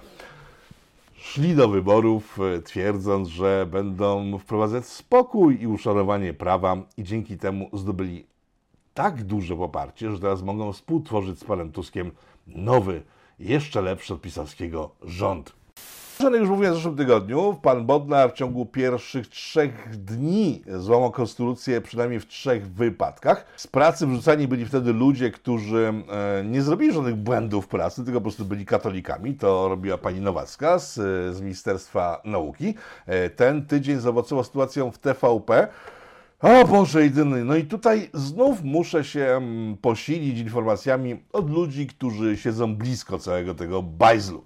szli 1.15 1.55
do 1.55 1.69
wyborów, 1.69 2.39
e, 2.39 2.61
twierdząc, 2.61 3.27
że 3.27 3.67
będą 3.71 4.37
wprowadzać 4.37 4.85
spokój 4.85 5.61
i 5.61 5.67
uszanowanie 5.67 6.33
prawa 6.33 6.77
i 6.97 7.03
dzięki 7.03 7.37
temu 7.37 7.69
zdobyli 7.73 8.25
tak 8.93 9.23
duże 9.23 9.55
poparcie, 9.55 10.11
że 10.11 10.19
teraz 10.19 10.41
mogą 10.41 10.73
współtworzyć 10.73 11.39
z 11.39 11.43
panem 11.43 11.71
Tuskiem 11.71 12.11
nowy 12.47 13.01
jeszcze 13.39 13.81
lepszy 13.81 14.13
od 14.13 14.21
pisarskiego 14.21 14.89
rząd. 15.03 15.57
Już 16.19 16.49
mówiłem 16.49 16.73
w 16.73 16.77
zeszłym 16.77 16.95
tygodniu, 16.95 17.59
pan 17.61 17.85
Bodnar 17.85 18.31
w 18.31 18.33
ciągu 18.33 18.65
pierwszych 18.65 19.27
trzech 19.27 19.97
dni 19.97 20.63
złamał 20.67 21.11
konstytucję 21.11 21.81
przynajmniej 21.81 22.19
w 22.19 22.27
trzech 22.27 22.67
wypadkach. 22.67 23.45
Z 23.57 23.67
pracy 23.67 24.07
wrzucani 24.07 24.47
byli 24.47 24.65
wtedy 24.65 24.93
ludzie, 24.93 25.31
którzy 25.31 25.93
e, 26.09 26.43
nie 26.43 26.61
zrobili 26.61 26.93
żadnych 26.93 27.15
błędów 27.15 27.67
pracy, 27.67 28.03
tylko 28.03 28.19
po 28.19 28.23
prostu 28.23 28.45
byli 28.45 28.65
katolikami. 28.65 29.35
To 29.35 29.69
robiła 29.69 29.97
pani 29.97 30.21
Nowacka 30.21 30.79
z, 30.79 30.93
z 31.35 31.41
Ministerstwa 31.41 32.21
Nauki. 32.25 32.73
E, 33.05 33.29
ten 33.29 33.65
tydzień 33.65 33.99
zaowocował 33.99 34.43
sytuacją 34.43 34.91
w 34.91 34.97
TVP. 34.97 35.67
O 36.41 36.67
Boże 36.67 37.03
jedyny, 37.03 37.45
no 37.45 37.55
i 37.55 37.63
tutaj 37.63 38.09
znów 38.13 38.63
muszę 38.63 39.03
się 39.03 39.21
mm, 39.21 39.77
posilić 39.77 40.39
informacjami 40.39 41.23
od 41.33 41.49
ludzi, 41.49 41.87
którzy 41.87 42.37
siedzą 42.37 42.75
blisko 42.75 43.19
całego 43.19 43.55
tego 43.55 43.83
bajzlu. 43.83 44.45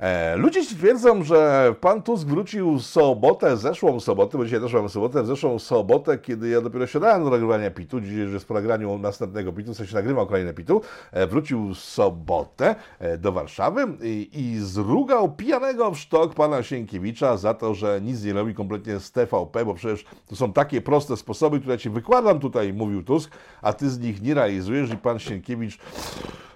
E, 0.00 0.36
ludzie 0.36 0.64
twierdzą, 0.64 1.22
że 1.22 1.74
pan 1.80 2.02
Tusk 2.02 2.26
wrócił 2.26 2.80
sobotę, 2.80 3.56
zeszłą 3.56 4.00
sobotę, 4.00 4.38
bo 4.38 4.44
dzisiaj 4.44 4.60
też 4.60 4.72
mamy 4.72 4.88
sobotę, 4.88 5.22
w 5.22 5.26
zeszłą 5.26 5.58
sobotę, 5.58 6.18
kiedy 6.18 6.48
ja 6.48 6.60
dopiero 6.60 6.86
siadałem 6.86 7.24
do 7.24 7.30
nagrywania 7.30 7.70
PIT-u, 7.70 8.00
dzisiaj 8.00 8.32
jest 8.32 8.48
po 8.48 8.54
nagraniu 8.54 8.98
następnego 8.98 9.52
PIT-u, 9.52 9.74
w 9.74 9.76
sensie 9.76 9.94
nagrywał 9.94 10.26
kolejne 10.26 10.54
PIT-u, 10.54 10.80
e, 11.12 11.26
wrócił 11.26 11.74
sobotę 11.74 12.74
e, 12.98 13.18
do 13.18 13.32
Warszawy 13.32 13.86
i, 14.02 14.30
i 14.32 14.58
zrugał 14.58 15.32
pijanego 15.32 15.90
w 15.90 15.98
sztok 15.98 16.34
pana 16.34 16.62
Sienkiewicza 16.62 17.36
za 17.36 17.54
to, 17.54 17.74
że 17.74 18.00
nic 18.00 18.24
nie 18.24 18.32
robi 18.32 18.54
kompletnie 18.54 19.00
z 19.00 19.12
TVP, 19.12 19.64
bo 19.64 19.74
przecież 19.74 20.04
to 20.28 20.36
są 20.36 20.52
takie 20.52 20.80
proste 20.80 21.16
sposoby, 21.16 21.60
które 21.60 21.78
ci 21.78 21.90
wykładam 21.90 22.40
tutaj, 22.40 22.72
mówił 22.72 23.02
Tusk, 23.02 23.30
a 23.62 23.72
ty 23.72 23.90
z 23.90 23.98
nich 23.98 24.22
nie 24.22 24.34
realizujesz 24.34 24.90
i 24.90 24.96
pan 24.96 25.18
Sienkiewicz 25.18 25.78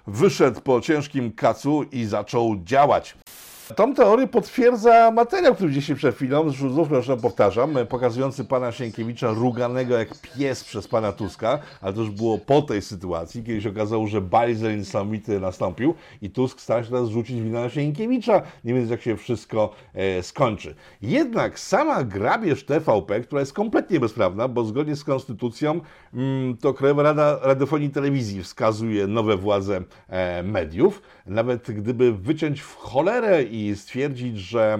wyszedł 0.07 0.61
po 0.61 0.81
ciężkim 0.81 1.31
kacu 1.31 1.83
i 1.83 2.05
zaczął 2.05 2.55
działać. 2.63 3.15
Tą 3.75 3.93
teorię 3.93 4.27
potwierdza 4.27 5.11
materiał, 5.11 5.55
który 5.55 5.71
dzisiaj 5.71 5.95
przed 5.95 6.15
chwilą, 6.15 6.49
znów 6.49 6.89
zresztą 6.89 7.17
powtarzam, 7.17 7.75
pokazujący 7.89 8.45
pana 8.45 8.71
Sienkiewicza 8.71 9.31
ruganego 9.31 9.97
jak 9.97 10.09
pies 10.21 10.63
przez 10.63 10.87
pana 10.87 11.11
Tuska, 11.11 11.59
ale 11.81 11.93
to 11.93 11.99
już 11.99 12.09
było 12.09 12.37
po 12.37 12.61
tej 12.61 12.81
sytuacji, 12.81 13.43
kiedy 13.43 13.61
się 13.61 13.69
okazało, 13.69 14.07
że 14.07 14.21
bajzel 14.21 14.77
niesamowity 14.77 15.39
nastąpił 15.39 15.93
i 16.21 16.29
Tusk 16.29 16.61
stara 16.61 16.83
się 16.83 16.89
teraz 16.89 17.09
rzucić 17.09 17.41
winę 17.41 17.61
na 17.61 17.69
Sienkiewicza, 17.69 18.41
nie 18.63 18.73
wiem 18.73 18.89
jak 18.89 19.01
się 19.01 19.17
wszystko 19.17 19.73
e, 19.93 20.23
skończy. 20.23 20.75
Jednak 21.01 21.59
sama 21.59 22.03
grabież 22.03 22.65
TVP, 22.65 23.21
która 23.21 23.39
jest 23.39 23.53
kompletnie 23.53 23.99
bezprawna, 23.99 24.47
bo 24.47 24.63
zgodnie 24.63 24.95
z 24.95 25.03
konstytucją 25.03 25.81
mm, 26.13 26.57
to 26.57 26.73
Krajowa 26.73 27.03
Rada 27.03 27.39
Radiofonii 27.41 27.87
i 27.87 27.91
Telewizji 27.91 28.43
wskazuje 28.43 29.07
nowe 29.07 29.37
władze 29.37 29.81
e, 30.09 30.43
mediów, 30.43 31.01
nawet 31.25 31.71
gdyby 31.71 32.13
wyciąć 32.13 32.61
w 32.61 32.75
cholerę 32.75 33.43
i 33.43 33.60
i 33.67 33.75
stwierdzić, 33.75 34.39
że 34.39 34.79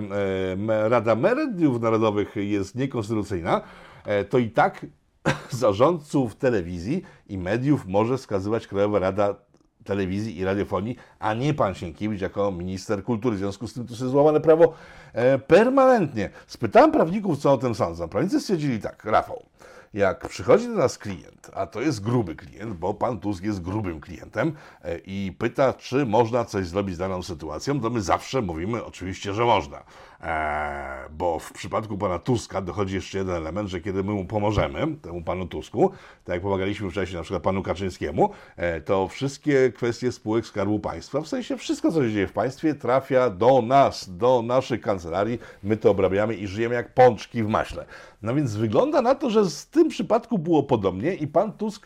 e, 0.69 0.89
Rada 0.89 1.15
Mediów 1.15 1.81
Narodowych 1.81 2.35
jest 2.35 2.75
niekonstytucyjna, 2.75 3.61
e, 4.05 4.25
to 4.25 4.37
i 4.37 4.49
tak 4.49 4.85
zarządców 5.49 6.35
telewizji 6.35 7.03
i 7.27 7.37
mediów 7.37 7.85
może 7.85 8.17
wskazywać 8.17 8.67
Krajowa 8.67 8.99
Rada 8.99 9.35
Telewizji 9.83 10.37
i 10.37 10.45
Radiofonii, 10.45 10.95
a 11.19 11.33
nie 11.33 11.53
pan 11.53 11.73
Sienkiewicz 11.75 12.21
jako 12.21 12.51
minister 12.51 13.03
kultury. 13.03 13.35
W 13.35 13.39
związku 13.39 13.67
z 13.67 13.73
tym 13.73 13.85
to 13.85 13.93
jest 13.93 14.03
złamane 14.03 14.41
prawo 14.41 14.73
e, 15.13 15.39
permanentnie. 15.39 16.29
Spytałem 16.47 16.91
prawników, 16.91 17.37
co 17.37 17.53
o 17.53 17.57
tym 17.57 17.75
sądzą. 17.75 18.07
Prawnicy 18.07 18.39
stwierdzili 18.39 18.79
tak, 18.79 19.05
Rafał, 19.05 19.45
jak 19.93 20.27
przychodzi 20.27 20.67
do 20.67 20.73
nas 20.73 20.97
klient, 20.97 21.51
a 21.53 21.67
to 21.67 21.81
jest 21.81 22.01
gruby 22.01 22.35
klient, 22.35 22.73
bo 22.73 22.93
pan 22.93 23.19
Tusk 23.19 23.43
jest 23.43 23.61
grubym 23.61 24.01
klientem 24.01 24.53
e, 24.83 24.97
i 24.97 25.35
pyta, 25.37 25.73
czy 25.73 26.05
można 26.05 26.45
coś 26.45 26.67
zrobić 26.67 26.95
z 26.95 26.97
daną 26.97 27.23
sytuacją, 27.23 27.81
to 27.81 27.89
my 27.89 28.01
zawsze 28.01 28.41
mówimy 28.41 28.85
oczywiście, 28.85 29.33
że 29.33 29.45
można. 29.45 29.83
Eee, 30.21 31.09
bo 31.09 31.39
w 31.39 31.53
przypadku 31.53 31.97
pana 31.97 32.19
Tuska 32.19 32.61
dochodzi 32.61 32.95
jeszcze 32.95 33.17
jeden 33.17 33.35
element, 33.35 33.69
że 33.69 33.81
kiedy 33.81 34.03
my 34.03 34.11
mu 34.11 34.25
pomożemy, 34.25 34.95
temu 35.01 35.21
panu 35.23 35.47
Tusku, 35.47 35.91
tak 36.23 36.33
jak 36.33 36.41
pomagaliśmy 36.41 36.91
wcześniej 36.91 37.17
na 37.17 37.23
przykład 37.23 37.43
panu 37.43 37.63
Kaczyńskiemu, 37.63 38.29
e, 38.55 38.81
to 38.81 39.07
wszystkie 39.07 39.71
kwestie 39.71 40.11
spółek 40.11 40.45
Skarbu 40.45 40.79
Państwa, 40.79 41.21
w 41.21 41.27
sensie 41.27 41.57
wszystko, 41.57 41.91
co 41.91 42.03
się 42.03 42.11
dzieje 42.11 42.27
w 42.27 42.33
państwie, 42.33 42.75
trafia 42.75 43.29
do 43.29 43.61
nas, 43.61 44.17
do 44.17 44.41
naszych 44.41 44.81
kancelarii, 44.81 45.39
my 45.63 45.77
to 45.77 45.91
obrabiamy 45.91 46.35
i 46.35 46.47
żyjemy 46.47 46.75
jak 46.75 46.93
pączki 46.93 47.43
w 47.43 47.47
maśle. 47.47 47.85
No 48.21 48.35
więc 48.35 48.55
wygląda 48.55 49.01
na 49.01 49.15
to, 49.15 49.29
że 49.29 49.45
z 49.45 49.67
tym 49.67 49.89
przypadku 49.89 50.39
było 50.39 50.63
podobnie 50.63 51.13
i 51.13 51.27
pan 51.27 51.53
Tusk 51.53 51.85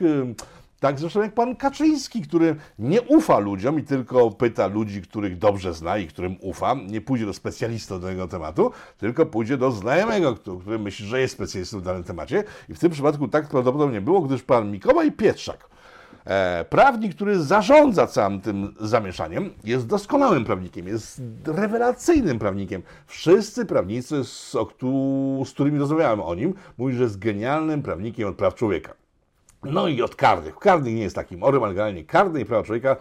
tak 0.85 0.99
zresztą 0.99 1.21
jak 1.21 1.33
pan 1.33 1.55
Kaczyński, 1.55 2.21
który 2.21 2.55
nie 2.79 3.01
ufa 3.01 3.39
ludziom 3.39 3.79
i 3.79 3.83
tylko 3.83 4.31
pyta 4.31 4.67
ludzi, 4.67 5.01
których 5.01 5.37
dobrze 5.37 5.73
zna 5.73 5.97
i 5.97 6.07
którym 6.07 6.35
ufa, 6.41 6.75
nie 6.87 7.01
pójdzie 7.01 7.25
do 7.25 7.33
specjalistów 7.33 8.01
do 8.01 8.07
tego 8.07 8.27
tematu, 8.27 8.71
tylko 8.97 9.25
pójdzie 9.25 9.57
do 9.57 9.71
znajomego, 9.71 10.35
który 10.35 10.79
myśli, 10.79 11.05
że 11.05 11.21
jest 11.21 11.33
specjalistą 11.33 11.79
w 11.79 11.81
danym 11.81 12.03
temacie. 12.03 12.43
I 12.69 12.73
w 12.73 12.79
tym 12.79 12.91
przypadku 12.91 13.27
tak 13.27 13.47
prawdopodobnie 13.47 14.01
było, 14.01 14.21
gdyż 14.21 14.43
pan 14.43 14.71
Mikołaj 14.71 15.11
Pietrzak, 15.11 15.69
e, 16.25 16.65
prawnik, 16.69 17.15
który 17.15 17.43
zarządza 17.43 18.07
całym 18.07 18.41
tym 18.41 18.75
zamieszaniem, 18.79 19.49
jest 19.63 19.87
doskonałym 19.87 20.45
prawnikiem, 20.45 20.87
jest 20.87 21.21
rewelacyjnym 21.45 22.39
prawnikiem. 22.39 22.81
Wszyscy 23.07 23.65
prawnicy, 23.65 24.23
z, 24.23 24.55
z 25.45 25.51
którymi 25.53 25.79
rozmawiałem 25.79 26.21
o 26.21 26.35
nim, 26.35 26.53
mówią, 26.77 26.97
że 26.97 27.03
jest 27.03 27.19
genialnym 27.19 27.81
prawnikiem 27.81 28.29
od 28.29 28.35
praw 28.35 28.55
człowieka. 28.55 29.04
No 29.65 29.87
i 29.87 30.01
od 30.01 30.15
karnych. 30.15 30.55
Karnych 30.55 30.93
nie 30.95 31.01
jest 31.01 31.15
takim 31.15 31.43
orem, 31.43 31.63
ale 31.63 31.73
generalnie 31.73 32.03
karny 32.03 32.41
i 32.41 32.45
prawa 32.45 32.63
człowieka 32.63 32.95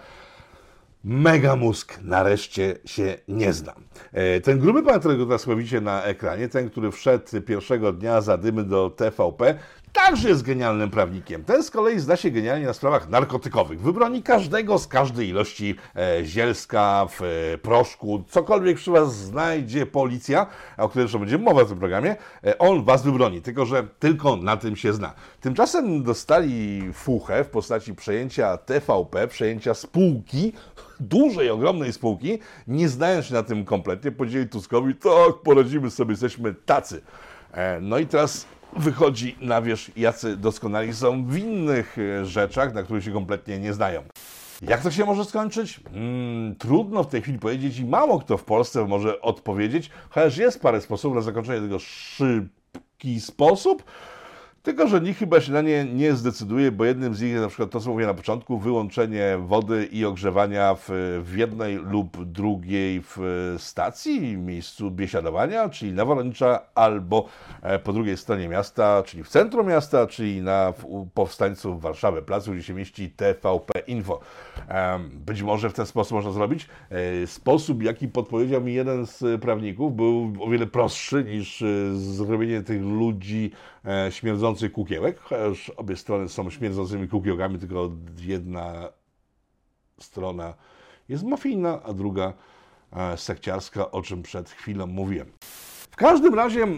mega 1.04 1.56
mózg 1.56 1.98
nareszcie 2.02 2.78
się 2.84 3.18
nie 3.28 3.52
znam. 3.52 3.84
E, 4.12 4.40
ten 4.40 4.58
gruby 4.58 4.82
pan, 4.82 5.00
którego 5.00 5.26
teraz 5.26 5.46
na 5.82 6.02
ekranie, 6.02 6.48
ten, 6.48 6.70
który 6.70 6.90
wszedł 6.90 7.24
pierwszego 7.46 7.92
dnia 7.92 8.20
za 8.20 8.38
dymy 8.38 8.64
do 8.64 8.90
TVP, 8.90 9.54
także 9.92 10.28
jest 10.28 10.42
genialnym 10.42 10.90
prawnikiem. 10.90 11.44
Ten 11.44 11.62
z 11.62 11.70
kolei 11.70 12.00
zna 12.00 12.16
się 12.16 12.30
genialnie 12.30 12.66
na 12.66 12.72
sprawach 12.72 13.08
narkotykowych. 13.08 13.80
Wybroni 13.80 14.22
każdego 14.22 14.78
z 14.78 14.86
każdej 14.86 15.28
ilości 15.28 15.74
e, 15.96 16.24
zielska, 16.24 17.06
w 17.10 17.22
e, 17.22 17.58
proszku, 17.58 18.24
cokolwiek 18.28 18.76
przy 18.76 18.90
Was 18.90 19.16
znajdzie 19.16 19.86
policja, 19.86 20.46
o 20.78 20.88
której 20.88 21.04
jeszcze 21.04 21.18
będzie 21.18 21.38
mowa 21.38 21.64
w 21.64 21.68
tym 21.68 21.78
programie, 21.78 22.16
on 22.58 22.84
Was 22.84 23.02
wybroni, 23.02 23.42
tylko 23.42 23.66
że 23.66 23.86
tylko 23.98 24.36
na 24.36 24.56
tym 24.56 24.76
się 24.76 24.92
zna. 24.92 25.14
Tymczasem 25.40 26.02
dostali 26.02 26.82
fuchę 26.92 27.44
w 27.44 27.48
postaci 27.48 27.94
przejęcia 27.94 28.56
TVP, 28.56 29.28
przejęcia 29.28 29.74
spółki, 29.74 30.52
dużej, 31.00 31.50
ogromnej 31.50 31.92
spółki, 31.92 32.38
nie 32.68 32.88
znając 32.88 33.26
się 33.26 33.34
na 33.34 33.42
tym 33.42 33.64
kompletnie, 33.64 33.83
powiedzieli 34.16 34.48
Tuskowi, 34.48 34.94
tak, 34.94 35.34
poradzimy 35.44 35.90
sobie, 35.90 36.10
jesteśmy 36.10 36.54
tacy. 36.54 37.02
E, 37.52 37.80
No 37.80 37.98
i 37.98 38.06
teraz 38.06 38.46
wychodzi 38.76 39.36
na 39.40 39.62
wierzch, 39.62 39.96
jacy 39.96 40.36
doskonali 40.36 40.94
są 40.94 41.24
w 41.24 41.36
innych 41.36 41.96
e, 41.98 42.26
rzeczach, 42.26 42.74
na 42.74 42.82
których 42.82 43.04
się 43.04 43.12
kompletnie 43.12 43.58
nie 43.58 43.72
znają. 43.72 44.02
Jak 44.62 44.82
to 44.82 44.90
się 44.90 45.04
może 45.04 45.24
skończyć? 45.24 45.80
Hmm, 45.92 46.54
trudno 46.56 47.04
w 47.04 47.06
tej 47.06 47.22
chwili 47.22 47.38
powiedzieć 47.38 47.78
i 47.78 47.84
mało 47.84 48.20
kto 48.20 48.38
w 48.38 48.44
Polsce 48.44 48.86
może 48.86 49.20
odpowiedzieć, 49.20 49.90
chociaż 50.10 50.36
jest 50.36 50.60
parę 50.60 50.80
sposobów 50.80 51.16
na 51.16 51.22
zakończenie 51.22 51.60
tego 51.60 51.78
szybki 51.78 53.20
sposób. 53.20 53.84
Tylko, 54.64 54.88
że 54.88 55.00
nikt 55.00 55.18
chyba 55.18 55.40
się 55.40 55.52
na 55.52 55.60
nie 55.60 55.84
nie 55.84 56.14
zdecyduje, 56.14 56.72
bo 56.72 56.84
jednym 56.84 57.14
z 57.14 57.22
nich 57.22 57.30
jest 57.30 57.42
na 57.42 57.48
przykład 57.48 57.70
to, 57.70 57.80
co 57.80 57.90
mówię 57.90 58.06
na 58.06 58.14
początku, 58.14 58.58
wyłączenie 58.58 59.38
wody 59.38 59.88
i 59.92 60.04
ogrzewania 60.04 60.74
w, 60.74 60.88
w 61.24 61.36
jednej 61.36 61.76
lub 61.76 62.24
drugiej 62.24 63.02
w 63.02 63.18
stacji, 63.58 64.36
miejscu 64.36 64.90
biesiadowania, 64.90 65.68
czyli 65.68 65.92
Naworonicza, 65.92 66.60
albo 66.74 67.28
e, 67.62 67.78
po 67.78 67.92
drugiej 67.92 68.16
stronie 68.16 68.48
miasta, 68.48 69.02
czyli 69.06 69.24
w 69.24 69.28
centrum 69.28 69.66
miasta, 69.66 70.06
czyli 70.06 70.42
na 70.42 70.72
powstańców 71.14 71.82
Warszawy 71.82 72.22
Placu, 72.22 72.52
gdzie 72.52 72.62
się 72.62 72.74
mieści 72.74 73.10
TVP 73.10 73.78
Info. 73.86 74.20
Być 75.10 75.42
może 75.42 75.70
w 75.70 75.74
ten 75.74 75.86
sposób 75.86 76.12
można 76.12 76.30
zrobić. 76.30 76.68
E, 76.90 77.26
Sposób, 77.26 77.82
jaki 77.82 78.08
podpowiedział 78.08 78.60
mi 78.60 78.74
jeden 78.74 79.06
z 79.06 79.40
prawników, 79.40 79.96
był 79.96 80.32
o 80.40 80.50
wiele 80.50 80.66
prostszy 80.66 81.24
niż 81.24 81.62
e, 81.62 81.66
zrobienie 81.94 82.62
tych 82.62 82.82
ludzi 82.82 83.50
śmierdzących 84.10 84.72
kukiełek, 84.72 85.20
chociaż 85.20 85.70
obie 85.70 85.96
strony 85.96 86.28
są 86.28 86.50
śmierdzącymi 86.50 87.08
kukiełkami, 87.08 87.58
tylko 87.58 87.90
jedna 88.20 88.88
strona 90.00 90.54
jest 91.08 91.24
mafijna, 91.24 91.82
a 91.82 91.92
druga 91.92 92.32
e, 92.92 93.16
sekciarska, 93.16 93.90
o 93.90 94.02
czym 94.02 94.22
przed 94.22 94.50
chwilą 94.50 94.86
mówiłem. 94.86 95.32
W 95.94 95.96
każdym 95.96 96.34
razie 96.34 96.62
e, 96.62 96.68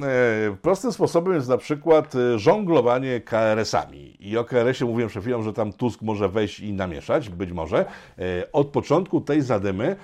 prostym 0.62 0.92
sposobem 0.92 1.34
jest 1.34 1.48
na 1.48 1.58
przykład 1.58 2.14
e, 2.14 2.38
żonglowanie 2.38 3.20
KRS-ami. 3.20 4.16
I 4.20 4.36
o 4.36 4.44
KRS-ie 4.44 4.90
mówiłem 4.90 5.08
przed 5.08 5.22
chwilą, 5.22 5.42
że 5.42 5.52
tam 5.52 5.72
Tusk 5.72 6.02
może 6.02 6.28
wejść 6.28 6.60
i 6.60 6.72
namieszać, 6.72 7.28
być 7.28 7.52
może. 7.52 7.78
E, 7.78 8.52
od 8.52 8.66
początku 8.68 9.20
tej 9.20 9.42
zadymy 9.42 9.96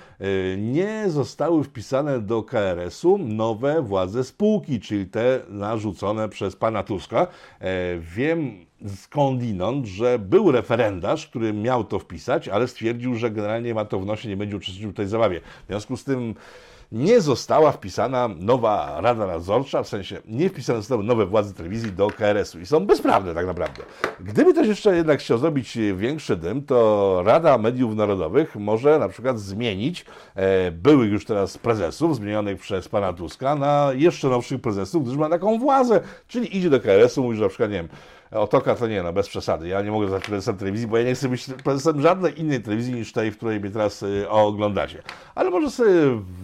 nie 0.57 1.03
zostały 1.07 1.63
wpisane 1.63 2.19
do 2.19 2.43
KRS-u 2.43 3.17
nowe 3.17 3.81
władze 3.81 4.23
spółki, 4.23 4.79
czyli 4.79 5.05
te 5.05 5.39
narzucone 5.49 6.29
przez 6.29 6.55
pana 6.55 6.83
Tuska. 6.83 7.27
Wiem 7.99 8.65
skądinąd, 8.95 9.85
że 9.85 10.19
był 10.19 10.51
referendarz, 10.51 11.27
który 11.27 11.53
miał 11.53 11.83
to 11.83 11.99
wpisać, 11.99 12.47
ale 12.47 12.67
stwierdził, 12.67 13.15
że 13.15 13.31
generalnie 13.31 13.73
ma 13.73 13.85
to 13.85 13.99
w 13.99 14.05
nosie, 14.05 14.29
nie 14.29 14.37
będzie 14.37 14.57
uczestniczył 14.57 14.91
w 14.91 14.95
tej 14.95 15.07
zabawie. 15.07 15.41
W 15.63 15.67
związku 15.67 15.97
z 15.97 16.03
tym 16.03 16.35
nie 16.93 17.21
została 17.21 17.71
wpisana 17.71 18.29
nowa 18.39 19.01
Rada 19.01 19.27
Nadzorcza, 19.27 19.83
w 19.83 19.87
sensie 19.87 20.21
nie 20.25 20.49
wpisane 20.49 20.79
zostały 20.79 21.03
nowe 21.03 21.25
władze 21.25 21.53
telewizji 21.53 21.91
do 21.91 22.07
KRS-u 22.07 22.59
i 22.59 22.65
są 22.65 22.85
bezprawne 22.85 23.33
tak 23.33 23.45
naprawdę. 23.45 23.83
Gdyby 24.19 24.53
ktoś 24.53 24.67
jeszcze 24.67 24.95
jednak 24.95 25.19
chciał 25.19 25.37
zrobić 25.37 25.77
większy 25.95 26.35
dym, 26.35 26.65
to 26.65 27.21
Rada 27.25 27.57
Mediów 27.57 27.95
Narodowych 27.95 28.55
może 28.55 28.99
na 28.99 29.09
przykład 29.09 29.39
zmienić 29.39 30.05
e, 30.35 30.71
byłych 30.71 31.11
już 31.11 31.25
teraz 31.25 31.57
prezesów, 31.57 32.15
zmienionych 32.15 32.59
przez 32.59 32.89
pana 32.89 33.13
Tuska, 33.13 33.55
na 33.55 33.89
jeszcze 33.95 34.27
nowszych 34.27 34.61
prezesów, 34.61 35.03
gdyż 35.03 35.17
ma 35.17 35.29
taką 35.29 35.59
władzę, 35.59 36.01
czyli 36.27 36.57
idzie 36.57 36.69
do 36.69 36.79
KRS-u, 36.79 37.23
mówi, 37.23 37.37
że 37.37 37.43
na 37.43 37.49
przykład, 37.49 37.69
nie 37.69 37.77
wiem, 37.77 37.89
Otoka 38.33 38.75
to 38.75 38.87
nie, 38.87 39.03
no 39.03 39.13
bez 39.13 39.29
przesady. 39.29 39.67
Ja 39.67 39.81
nie 39.81 39.91
mogę 39.91 40.07
zostać 40.07 40.27
prezesem 40.27 40.57
telewizji, 40.57 40.87
bo 40.87 40.97
ja 40.97 41.03
nie 41.03 41.15
chcę 41.15 41.29
być 41.29 41.45
prezesem 41.63 42.01
żadnej 42.01 42.39
innej 42.39 42.61
telewizji 42.61 42.93
niż 42.93 43.11
tej, 43.11 43.31
w 43.31 43.37
której 43.37 43.59
mnie 43.59 43.69
teraz 43.69 44.03
y, 44.03 44.29
oglądacie. 44.29 45.01
Ale 45.35 45.49
może 45.49 45.71
sobie 45.71 45.91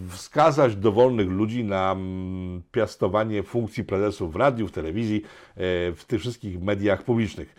wskazać 0.08 0.76
dowolnych 0.76 1.28
ludzi 1.28 1.64
na 1.64 1.92
mm, 1.92 2.62
piastowanie 2.72 3.42
funkcji 3.42 3.84
prezesów 3.84 4.32
w 4.32 4.36
radiu, 4.36 4.68
w 4.68 4.72
telewizji, 4.72 5.16
y, 5.16 5.22
w 5.96 6.04
tych 6.06 6.20
wszystkich 6.20 6.62
mediach 6.62 7.02
publicznych. 7.02 7.54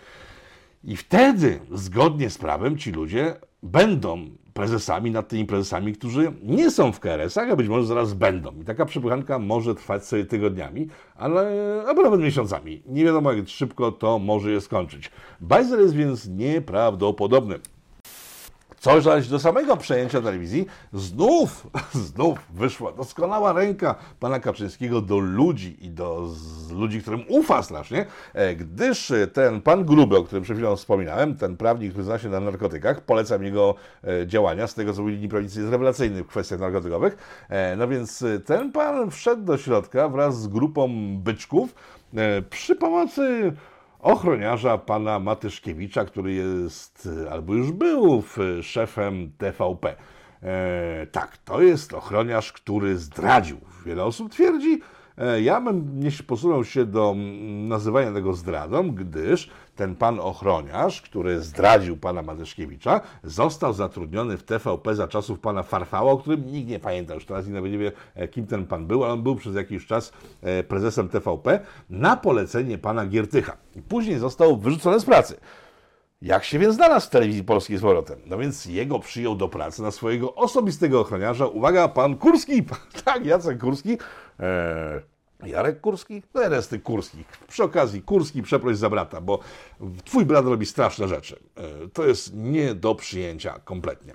I 0.83 0.97
wtedy, 0.97 1.59
zgodnie 1.71 2.29
z 2.29 2.37
prawem, 2.37 2.77
ci 2.77 2.91
ludzie 2.91 3.35
będą 3.63 4.29
prezesami 4.53 5.11
nad 5.11 5.27
tymi 5.27 5.45
prezesami, 5.45 5.93
którzy 5.93 6.33
nie 6.43 6.71
są 6.71 6.91
w 6.91 6.99
KRS-ach, 6.99 7.49
a 7.51 7.55
być 7.55 7.67
może 7.67 7.85
zaraz 7.85 8.13
będą. 8.13 8.51
I 8.61 8.65
taka 8.65 8.85
przepychanka 8.85 9.39
może 9.39 9.75
trwać 9.75 10.05
sobie 10.05 10.25
tygodniami, 10.25 10.87
ale 11.15 11.51
albo 11.87 12.01
nawet 12.01 12.21
miesiącami. 12.21 12.83
Nie 12.87 13.05
wiadomo, 13.05 13.31
jak 13.31 13.49
szybko 13.49 13.91
to 13.91 14.19
może 14.19 14.51
je 14.51 14.61
skończyć. 14.61 15.11
Bajzer 15.41 15.79
jest 15.79 15.95
więc 15.95 16.27
nieprawdopodobny. 16.27 17.59
Co 18.81 19.01
zaś 19.01 19.27
do 19.27 19.39
samego 19.39 19.77
przejęcia 19.77 20.21
telewizji, 20.21 20.65
znów, 20.93 21.67
znów 22.13 22.39
wyszła 22.53 22.91
doskonała 22.91 23.53
ręka 23.53 23.95
pana 24.19 24.39
Kaczyńskiego 24.39 25.01
do 25.01 25.19
ludzi 25.19 25.85
i 25.85 25.89
do 25.89 26.27
ludzi, 26.71 27.01
którym 27.01 27.23
ufa 27.27 27.63
strasznie, 27.63 28.05
e, 28.33 28.55
gdyż 28.55 29.13
ten 29.33 29.61
pan 29.61 29.85
Gruby, 29.85 30.17
o 30.17 30.23
którym 30.23 30.43
przed 30.43 30.57
chwilą 30.57 30.75
wspominałem, 30.75 31.35
ten 31.35 31.57
prawnik, 31.57 31.91
który 31.91 32.03
zna 32.03 32.19
się 32.19 32.29
na 32.29 32.39
narkotykach, 32.39 33.01
polecam 33.01 33.43
jego 33.43 33.75
e, 34.03 34.27
działania, 34.27 34.67
z 34.67 34.73
tego 34.73 34.93
co 34.93 35.01
mówili 35.01 35.29
prawnicy, 35.29 35.59
jest 35.59 35.71
rewelacyjny 35.71 36.23
w 36.23 36.27
kwestiach 36.27 36.59
narkotykowych, 36.59 37.17
E, 37.51 37.75
no 37.75 37.87
więc 37.87 38.23
ten 38.45 38.71
pan 38.71 39.11
wszedł 39.11 39.43
do 39.43 39.57
środka 39.57 40.09
wraz 40.09 40.41
z 40.41 40.47
grupą 40.47 40.89
byczków 41.17 41.75
e, 42.15 42.41
przy 42.41 42.75
pomocy 42.75 43.53
ochroniarza 44.01 44.77
pana 44.77 45.19
Matyszkiewicza, 45.19 46.05
który 46.05 46.33
jest 46.33 47.09
albo 47.31 47.53
już 47.53 47.71
był 47.71 48.23
szefem 48.61 49.31
TVP. 49.37 49.95
E, 50.43 51.07
tak, 51.11 51.37
to 51.37 51.61
jest 51.61 51.93
ochroniarz, 51.93 52.53
który 52.53 52.97
zdradził. 52.97 53.57
Wiele 53.85 54.03
osób 54.03 54.31
twierdzi, 54.31 54.81
ja 55.41 55.61
bym 55.61 55.99
nie 55.99 56.11
posunął 56.27 56.65
się 56.65 56.85
do 56.85 57.11
mm, 57.11 57.67
nazywania 57.67 58.11
tego 58.11 58.33
zdradą, 58.33 58.91
gdyż 58.91 59.49
ten 59.75 59.95
pan 59.95 60.19
ochroniarz, 60.19 61.01
który 61.01 61.39
zdradził 61.39 61.97
pana 61.97 62.21
Matyszkiewicza, 62.21 63.01
został 63.23 63.73
zatrudniony 63.73 64.37
w 64.37 64.43
TVP 64.43 64.95
za 64.95 65.07
czasów 65.07 65.39
pana 65.39 65.63
Farfała, 65.63 66.11
o 66.11 66.17
którym 66.17 66.45
nikt 66.51 66.69
nie 66.69 66.79
pamięta 66.79 67.13
już 67.13 67.25
teraz 67.25 67.47
i 67.47 67.51
nawet 67.51 67.71
nie 67.71 67.77
wie, 67.77 67.91
e, 68.15 68.27
kim 68.27 68.47
ten 68.47 68.65
pan 68.65 68.87
był, 68.87 69.03
ale 69.03 69.13
on 69.13 69.23
był 69.23 69.35
przez 69.35 69.55
jakiś 69.55 69.85
czas 69.85 70.13
e, 70.41 70.63
prezesem 70.63 71.09
TVP 71.09 71.59
na 71.89 72.17
polecenie 72.17 72.77
pana 72.77 73.05
Giertycha. 73.05 73.57
I 73.75 73.81
później 73.81 74.19
został 74.19 74.57
wyrzucony 74.57 74.99
z 74.99 75.05
pracy. 75.05 75.35
Jak 76.21 76.43
się 76.43 76.59
więc 76.59 76.75
znalazł 76.75 77.07
w 77.07 77.09
telewizji 77.09 77.43
polskiej 77.43 77.77
z 77.77 77.81
powrotem? 77.81 78.19
No 78.25 78.37
więc 78.37 78.65
jego 78.65 78.99
przyjął 78.99 79.35
do 79.35 79.47
pracy 79.47 79.81
na 79.81 79.91
swojego 79.91 80.35
osobistego 80.35 80.99
ochroniarza. 80.99 81.47
Uwaga, 81.47 81.87
pan 81.87 82.17
Kurski! 82.17 82.63
Tak, 83.05 83.25
Jacek 83.25 83.59
Kurski. 83.59 83.97
Eee, 84.39 85.10
Jarek 85.45 85.81
Kurski? 85.81 86.23
No 86.33 86.41
jeden 86.41 86.61
z 86.61 86.67
tych 86.67 86.83
Kurskich. 86.83 87.27
Przy 87.47 87.63
okazji, 87.63 88.01
Kurski, 88.01 88.43
przeproś 88.43 88.77
za 88.77 88.89
brata, 88.89 89.21
bo 89.21 89.39
twój 90.05 90.25
brat 90.25 90.45
robi 90.45 90.65
straszne 90.65 91.07
rzeczy. 91.07 91.39
Eee, 91.57 91.89
to 91.93 92.05
jest 92.05 92.35
nie 92.35 92.75
do 92.75 92.95
przyjęcia 92.95 93.59
kompletnie. 93.63 94.13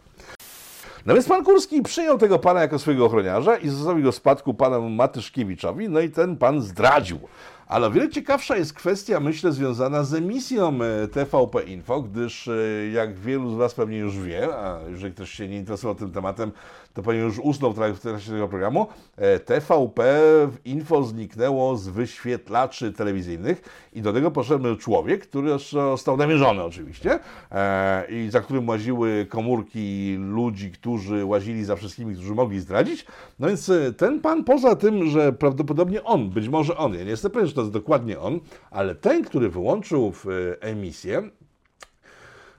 No 1.07 1.15
więc 1.15 1.29
pan 1.29 1.45
Kurski 1.45 1.83
przyjął 1.83 2.19
tego 2.19 2.39
pana 2.39 2.61
jako 2.61 2.79
swojego 2.79 3.07
ochroniarza 3.07 3.57
i 3.57 3.69
zostawił 3.69 4.05
go 4.05 4.13
spadku 4.13 4.55
panu 4.55 4.91
Matyszkiewiczowi, 4.91 5.89
no 5.89 6.01
i 6.01 6.11
ten 6.11 6.37
pan 6.37 6.63
zdradził. 6.63 7.19
Ale 7.67 7.87
o 7.87 7.91
wiele 7.91 8.09
ciekawsza 8.09 8.57
jest 8.57 8.75
kwestia, 8.75 9.21
myślę, 9.21 9.53
związana 9.53 10.05
z 10.05 10.15
emisją 10.15 10.79
e, 10.83 11.09
TVP 11.09 11.63
Info, 11.63 12.03
gdyż 12.03 12.49
e, 12.49 12.53
jak 12.93 13.19
wielu 13.19 13.51
z 13.51 13.55
Was 13.55 13.75
pewnie 13.75 13.99
już 13.99 14.19
wie, 14.19 14.57
a 14.57 14.81
jeżeli 14.89 15.15
ktoś 15.15 15.31
się 15.31 15.49
nie 15.49 15.57
interesował 15.57 15.95
tym 15.95 16.13
tematem, 16.13 16.53
to 16.97 17.03
pewnie 17.03 17.21
już 17.21 17.39
usnął 17.39 17.73
w 17.73 17.79
trak- 17.79 17.95
w 17.95 18.01
trakcie 18.01 18.31
tego 18.31 18.49
programu, 18.49 18.87
e, 19.17 19.39
TVP 19.39 20.21
Info 20.65 21.03
zniknęło 21.03 21.77
z 21.77 21.89
wyświetlaczy 21.89 22.93
telewizyjnych 22.93 23.89
i 23.93 24.03
do 24.03 24.13
tego 24.13 24.31
poszedł 24.31 24.77
człowiek, 24.77 25.29
który 25.29 25.51
został 25.59 26.17
namierzony 26.17 26.63
oczywiście 26.63 27.19
e, 27.53 28.07
i 28.11 28.31
za 28.31 28.41
którym 28.41 28.69
łaziły 28.69 29.27
komórki 29.29 30.17
ludzi, 30.21 30.71
którzy 30.71 31.25
łazili 31.25 31.65
za 31.65 31.77
wszystkimi, 31.77 32.15
którzy 32.15 32.35
mogli 32.35 32.61
zdradzić. 32.61 33.07
No 33.39 33.49
więc 33.49 33.69
e, 33.69 33.93
ten 33.93 34.21
pan, 34.21 34.45
poza 34.45 34.77
tym, 34.77 35.07
że 35.07 35.33
prawdopodobnie 35.33 36.05
on, 36.05 36.31
być 36.31 36.49
może 36.49 36.77
on, 36.77 36.95
ja 36.95 37.05
nie 37.05 37.11
jestem 37.11 37.31
pewien, 37.31 37.49
że 37.49 37.55
to 37.55 37.61
jest 37.61 37.73
dokładnie 37.73 38.21
on, 38.21 38.41
ale 38.71 38.95
ten, 38.95 39.25
który 39.25 39.49
wyłączył 39.49 40.13
w, 40.13 40.25
emisję, 40.61 41.23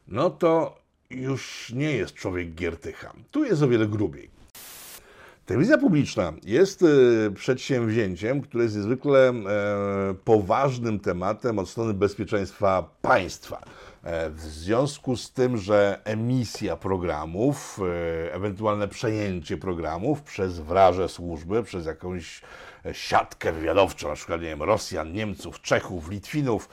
no 0.08 0.30
to 0.30 0.76
już 1.10 1.74
nie 1.76 1.92
jest 1.92 2.14
człowiek 2.14 2.54
Giertycha. 2.54 3.14
Tu 3.32 3.46
jest 3.46 3.62
o 3.62 3.68
wiele 3.68 3.88
grubiej. 3.88 4.30
Telewizja 5.46 5.78
publiczna 5.78 6.34
jest 6.44 6.84
e, 6.84 6.86
przedsięwzięciem, 7.32 8.42
które 8.42 8.64
jest 8.64 8.76
niezwykle 8.76 9.30
e, 9.30 9.34
poważnym 10.24 11.00
tematem 11.00 11.60
od 11.60 11.70
strony 11.70 11.94
bezpieczeństwa 11.94 12.90
państwa. 13.02 13.64
E, 14.04 14.30
w 14.30 14.40
związku 14.40 15.18
z 15.18 15.32
tym, 15.32 15.58
że 15.58 16.02
emisja 16.04 16.76
programów, 16.76 17.80
ewentualne 18.32 18.88
przejęcie 18.88 19.58
programów 19.58 20.22
przez 20.22 20.60
wraże 20.60 21.10
służby, 21.10 21.64
przez 21.64 21.86
jakąś 21.86 22.42
siatkę 22.94 23.52
wywiadowczą, 23.52 24.08
na 24.08 24.16
przykład 24.16 24.42
nie 24.42 24.48
wiem, 24.48 24.64
Rosjan, 24.64 25.14
Niemców, 25.14 25.62
Czechów, 25.62 26.10
Litwinów 26.10 26.70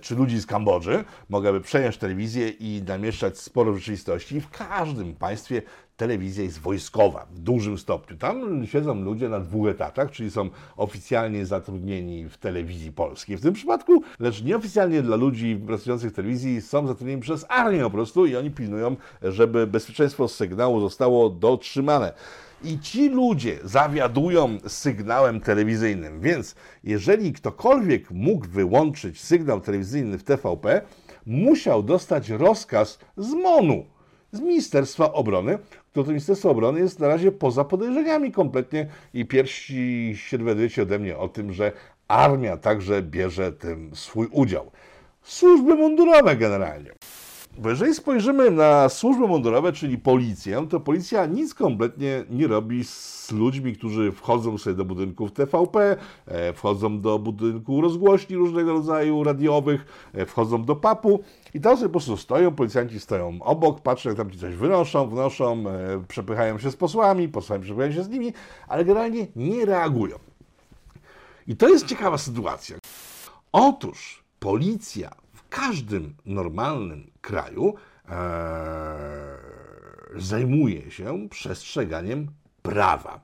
czy 0.00 0.14
ludzi 0.14 0.38
z 0.38 0.46
Kambodży, 0.46 1.04
mogłaby 1.28 1.60
przejąć 1.60 1.96
telewizję 1.96 2.48
i 2.48 2.82
namieszczać 2.86 3.38
sporo 3.38 3.74
rzeczywistości. 3.74 4.40
W 4.40 4.50
każdym 4.50 5.14
państwie 5.14 5.62
telewizja 5.96 6.44
jest 6.44 6.58
wojskowa 6.58 7.26
w 7.30 7.38
dużym 7.38 7.78
stopniu. 7.78 8.16
Tam 8.16 8.66
siedzą 8.66 8.94
ludzie 8.94 9.28
na 9.28 9.40
dwóch 9.40 9.68
etatach, 9.68 10.10
czyli 10.10 10.30
są 10.30 10.50
oficjalnie 10.76 11.46
zatrudnieni 11.46 12.28
w 12.28 12.36
telewizji 12.36 12.92
polskiej 12.92 13.36
w 13.36 13.40
tym 13.40 13.54
przypadku, 13.54 14.02
lecz 14.20 14.42
nieoficjalnie 14.42 15.02
dla 15.02 15.16
ludzi 15.16 15.60
pracujących 15.66 16.12
w 16.12 16.14
telewizji 16.14 16.60
są 16.60 16.86
zatrudnieni 16.86 17.22
przez 17.22 17.46
armię 17.48 17.80
po 17.80 17.90
prostu 17.90 18.26
i 18.26 18.36
oni 18.36 18.50
pilnują, 18.50 18.96
żeby 19.22 19.66
bezpieczeństwo 19.66 20.28
sygnału 20.28 20.80
zostało 20.80 21.30
dotrzymane. 21.30 22.12
I 22.64 22.78
ci 22.78 23.08
ludzie 23.08 23.58
zawiadują 23.64 24.58
sygnałem 24.66 25.40
telewizyjnym, 25.40 26.20
więc 26.20 26.54
jeżeli 26.84 27.32
ktokolwiek 27.32 28.10
mógł 28.10 28.46
wyłączyć 28.46 29.20
sygnał 29.20 29.60
telewizyjny 29.60 30.18
w 30.18 30.24
TVP, 30.24 30.82
musiał 31.26 31.82
dostać 31.82 32.28
rozkaz 32.30 32.98
z 33.16 33.32
MONU 33.32 33.84
z 34.36 34.40
Ministerstwa 34.40 35.12
Obrony, 35.12 35.58
to 35.92 36.04
to 36.04 36.10
Ministerstwo 36.10 36.50
Obrony 36.50 36.80
jest 36.80 37.00
na 37.00 37.08
razie 37.08 37.32
poza 37.32 37.64
podejrzeniami 37.64 38.32
kompletnie 38.32 38.86
i 39.14 39.24
pierwsi 39.24 40.12
się 40.16 40.38
dowiadujecie 40.38 40.82
ode 40.82 40.98
mnie 40.98 41.18
o 41.18 41.28
tym, 41.28 41.52
że 41.52 41.72
armia 42.08 42.56
także 42.56 43.02
bierze 43.02 43.52
tym 43.52 43.90
swój 43.94 44.28
udział. 44.30 44.70
Służby 45.22 45.74
mundurowe 45.74 46.36
generalnie. 46.36 46.92
Bo 47.58 47.70
jeżeli 47.70 47.94
spojrzymy 47.94 48.50
na 48.50 48.88
służby 48.88 49.28
mundurowe, 49.28 49.72
czyli 49.72 49.98
policję, 49.98 50.66
to 50.70 50.80
policja 50.80 51.26
nic 51.26 51.54
kompletnie 51.54 52.24
nie 52.30 52.46
robi 52.46 52.84
z 52.84 53.32
ludźmi, 53.32 53.72
którzy 53.76 54.12
wchodzą 54.12 54.58
sobie 54.58 54.76
do 54.76 54.84
budynków 54.84 55.32
TVP, 55.32 55.96
e, 56.26 56.52
wchodzą 56.52 57.00
do 57.00 57.18
budynku 57.18 57.80
rozgłośni 57.80 58.36
różnego 58.36 58.72
rodzaju 58.72 59.24
radiowych, 59.24 59.86
e, 60.14 60.26
wchodzą 60.26 60.64
do 60.64 60.76
papu 60.76 61.20
i 61.54 61.60
tam 61.60 61.76
sobie 61.76 61.88
po 61.88 61.92
prostu 61.92 62.16
stoją, 62.16 62.54
policjanci 62.54 63.00
stoją 63.00 63.38
obok, 63.42 63.80
patrzą 63.80 64.08
jak 64.08 64.18
tam 64.18 64.30
ci 64.30 64.38
coś 64.38 64.54
wynoszą, 64.54 65.08
wnoszą, 65.08 65.64
e, 65.68 66.04
przepychają 66.08 66.58
się 66.58 66.70
z 66.70 66.76
posłami, 66.76 67.28
posłami 67.28 67.64
przepychają 67.64 67.92
się 67.92 68.02
z 68.02 68.08
nimi, 68.08 68.32
ale 68.68 68.84
generalnie 68.84 69.26
nie 69.36 69.64
reagują. 69.64 70.16
I 71.46 71.56
to 71.56 71.68
jest 71.68 71.86
ciekawa 71.86 72.18
sytuacja. 72.18 72.76
Otóż 73.52 74.24
policja 74.38 75.10
każdym 75.56 76.14
normalnym 76.26 77.10
kraju 77.20 77.74
e, 78.08 78.16
zajmuje 80.16 80.90
się 80.90 81.28
przestrzeganiem 81.30 82.26
prawa. 82.62 83.20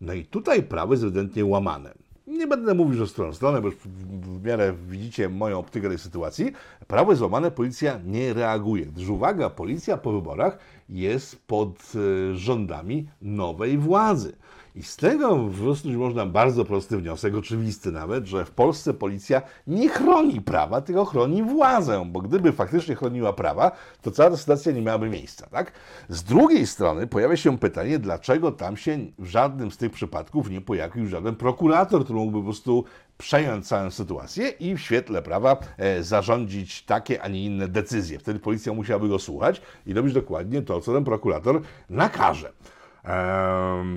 No 0.00 0.12
i 0.12 0.24
tutaj 0.24 0.62
prawo 0.62 0.92
jest 0.92 1.04
ewidentnie 1.04 1.44
łamane. 1.44 1.94
Nie 2.26 2.46
będę 2.46 2.74
mówił, 2.74 2.98
że 2.98 3.06
w 3.06 3.34
stronę 3.34 3.60
bo 3.62 3.70
w 3.70 4.44
miarę 4.44 4.74
widzicie 4.88 5.28
moją 5.28 5.58
optykę 5.58 5.88
tej 5.88 5.98
sytuacji. 5.98 6.52
Prawo 6.86 7.12
jest 7.12 7.22
łamane, 7.22 7.50
policja 7.50 8.00
nie 8.04 8.34
reaguje. 8.34 8.86
Gdyż 8.86 9.08
uwaga, 9.08 9.50
policja 9.50 9.96
po 9.96 10.12
wyborach 10.12 10.58
jest 10.88 11.46
pod 11.46 11.92
e, 11.94 12.36
rządami 12.36 13.08
nowej 13.22 13.78
władzy. 13.78 14.36
I 14.78 14.82
z 14.82 14.96
tego 14.96 15.38
wysnuć 15.38 15.96
można 15.96 16.26
bardzo 16.26 16.64
prosty 16.64 16.98
wniosek, 16.98 17.34
oczywisty 17.34 17.92
nawet, 17.92 18.26
że 18.26 18.44
w 18.44 18.50
Polsce 18.50 18.94
policja 18.94 19.42
nie 19.66 19.88
chroni 19.88 20.40
prawa, 20.40 20.80
tylko 20.80 21.04
chroni 21.04 21.42
władzę, 21.42 22.04
bo 22.06 22.20
gdyby 22.20 22.52
faktycznie 22.52 22.94
chroniła 22.94 23.32
prawa, 23.32 23.70
to 24.02 24.10
cała 24.10 24.30
ta 24.30 24.36
sytuacja 24.36 24.72
nie 24.72 24.82
miałaby 24.82 25.10
miejsca, 25.10 25.46
tak? 25.46 25.72
Z 26.08 26.22
drugiej 26.22 26.66
strony 26.66 27.06
pojawia 27.06 27.36
się 27.36 27.58
pytanie, 27.58 27.98
dlaczego 27.98 28.52
tam 28.52 28.76
się 28.76 28.98
w 29.18 29.26
żadnym 29.26 29.70
z 29.70 29.76
tych 29.76 29.92
przypadków 29.92 30.50
nie 30.50 30.60
pojawił 30.60 31.06
żaden 31.06 31.36
prokurator, 31.36 32.04
który 32.04 32.18
mógłby 32.18 32.38
po 32.38 32.44
prostu 32.44 32.84
przejąć 33.18 33.68
całą 33.68 33.90
sytuację 33.90 34.48
i 34.48 34.74
w 34.74 34.80
świetle 34.80 35.22
prawa 35.22 35.56
e, 35.76 36.02
zarządzić 36.02 36.82
takie, 36.82 37.22
a 37.22 37.28
nie 37.28 37.44
inne 37.44 37.68
decyzje. 37.68 38.18
Wtedy 38.18 38.38
policja 38.40 38.72
musiałaby 38.72 39.08
go 39.08 39.18
słuchać 39.18 39.62
i 39.86 39.94
robić 39.94 40.14
dokładnie 40.14 40.62
to, 40.62 40.80
co 40.80 40.92
ten 40.92 41.04
prokurator 41.04 41.62
nakaże. 41.90 42.52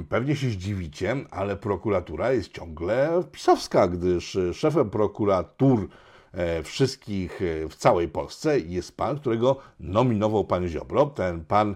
Pewnie 0.09 0.35
się 0.35 0.49
zdziwicie, 0.49 1.15
ale 1.31 1.55
prokuratura 1.55 2.31
jest 2.31 2.53
ciągle 2.53 3.23
pisowska, 3.31 3.87
gdyż 3.87 4.37
szefem 4.53 4.89
prokuratur 4.89 5.89
e, 6.33 6.63
wszystkich 6.63 7.41
e, 7.41 7.69
w 7.69 7.75
całej 7.75 8.07
Polsce 8.07 8.59
jest 8.59 8.97
pan, 8.97 9.19
którego 9.19 9.57
nominował 9.79 10.45
pan 10.45 10.67
Ziobro. 10.67 11.05
Ten 11.05 11.45
pan 11.45 11.75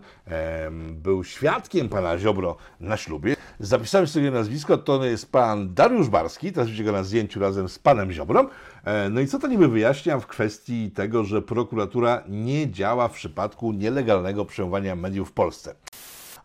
był 0.92 1.24
świadkiem 1.24 1.90
pana 1.90 2.18
Ziobro 2.18 2.58
na 2.80 2.98
ślubie. 2.98 3.36
Zapisałem 3.60 4.08
sobie 4.08 4.32
nazwisko, 4.32 4.78
to 4.78 5.06
jest 5.06 5.32
pan 5.32 5.74
Dariusz 5.74 6.10
Barski, 6.10 6.52
teraz 6.52 6.68
widzicie 6.68 6.84
go 6.84 6.92
na 6.92 7.04
zdjęciu 7.04 7.40
razem 7.40 7.70
z 7.70 7.80
panem 7.80 8.12
Ziobrą. 8.12 8.48
E, 8.84 9.10
no 9.10 9.22
i 9.22 9.28
co 9.28 9.40
to 9.40 9.48
niby 9.48 9.68
wyjaśnia 9.68 10.20
w 10.20 10.28
kwestii 10.28 10.92
tego, 10.92 11.24
że 11.24 11.42
prokuratura 11.42 12.24
nie 12.28 12.72
działa 12.72 13.08
w 13.08 13.14
przypadku 13.14 13.72
nielegalnego 13.72 14.46
przejmowania 14.46 14.96
mediów 14.96 15.30
w 15.30 15.34
Polsce. 15.34 15.76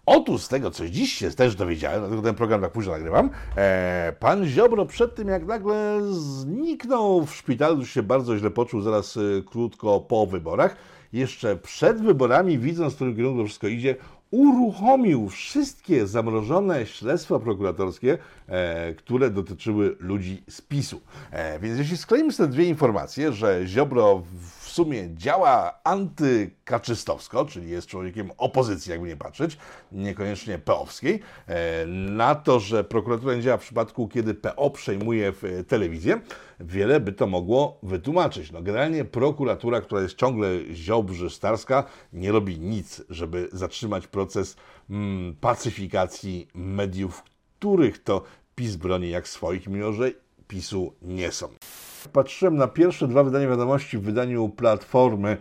Otóż 0.07 0.43
z 0.43 0.49
tego, 0.49 0.71
co 0.71 0.89
dziś 0.89 1.13
się 1.13 1.31
też 1.31 1.55
dowiedziałem, 1.55 2.01
dlatego 2.01 2.23
ten 2.23 2.35
program 2.35 2.61
tak 2.61 2.73
późno 2.73 2.93
nagrywam, 2.93 3.31
e, 3.57 4.13
pan 4.21 4.47
Ziobro 4.47 4.87
przed 4.87 5.15
tym, 5.15 5.29
jak 5.29 5.47
nagle 5.47 6.01
zniknął 6.13 7.27
w 7.27 7.35
szpitalu, 7.35 7.79
już 7.79 7.91
się 7.91 8.03
bardzo 8.03 8.39
źle 8.39 8.51
poczuł 8.51 8.81
zaraz 8.81 9.17
e, 9.17 9.21
krótko 9.51 10.01
po 10.01 10.27
wyborach, 10.27 10.77
jeszcze 11.13 11.57
przed 11.57 12.01
wyborami, 12.03 12.59
widząc, 12.59 12.93
w 12.93 12.97
którym 12.97 13.17
kierunku 13.17 13.45
wszystko 13.45 13.69
idzie, 13.69 13.97
uruchomił 14.31 15.29
wszystkie 15.29 16.07
zamrożone 16.07 16.87
śledztwa 16.87 17.39
prokuratorskie, 17.39 18.19
e, 18.49 18.95
które 18.95 19.31
dotyczyły 19.31 19.97
ludzi 20.01 20.43
z 20.49 20.61
PiSu. 20.61 21.01
E, 21.31 21.59
więc 21.59 21.79
jeśli 21.79 21.97
skleimy 21.97 22.33
te 22.33 22.49
dwie 22.49 22.65
informacje, 22.65 23.33
że 23.33 23.67
Ziobro 23.67 24.23
w 24.41 24.60
sumie 24.71 25.09
działa 25.15 25.81
antykaczystowsko, 25.85 27.45
czyli 27.45 27.71
jest 27.71 27.87
człowiekiem 27.87 28.31
opozycji, 28.37 28.91
jakby 28.91 29.09
nie 29.09 29.17
patrzeć, 29.17 29.59
niekoniecznie 29.93 30.59
peowskiej, 30.59 31.21
e, 31.47 31.87
na 31.87 32.35
to, 32.35 32.61
że 32.61 32.85
prokuratura 32.85 33.35
nie 33.35 33.43
działa 33.43 33.57
w 33.57 33.63
przypadku, 33.63 34.09
kiedy 34.09 34.35
PO 34.35 34.71
przejmuje 34.71 35.33
telewizję, 35.69 36.21
wiele 36.61 37.01
by 37.01 37.13
to 37.13 37.27
mogło 37.27 37.79
wytłumaczyć. 37.83 38.53
No 38.53 38.63
generalnie 38.63 39.05
prokuratura, 39.05 39.81
która 39.81 40.03
jest 40.03 40.17
ciągle 40.17 40.49
ziobrzy-starska, 40.73 41.85
nie 42.13 42.33
robi 42.33 42.61
nic, 42.61 43.03
żeby 43.09 43.49
zatrzymać 43.53 44.07
proces 44.07 44.57
mm, 44.91 45.37
pacyfikacji 45.41 46.49
mediów, 46.55 47.23
których 47.59 48.03
to 48.03 48.23
PiS 48.55 48.77
broni 48.77 49.11
jak 49.11 49.29
swoich, 49.29 49.67
mimo 49.67 49.93
że 49.93 50.11
PiSu 50.49 50.95
nie 51.03 51.33
są. 51.33 51.49
Patrzyłem 52.09 52.57
na 52.57 52.67
pierwsze 52.67 53.09
dwa 53.09 53.25
wydania 53.25 53.49
wiadomości 53.49 53.99
w 53.99 54.03
wydaniu 54.03 54.49
Platformy 54.49 55.31
e, 55.31 55.37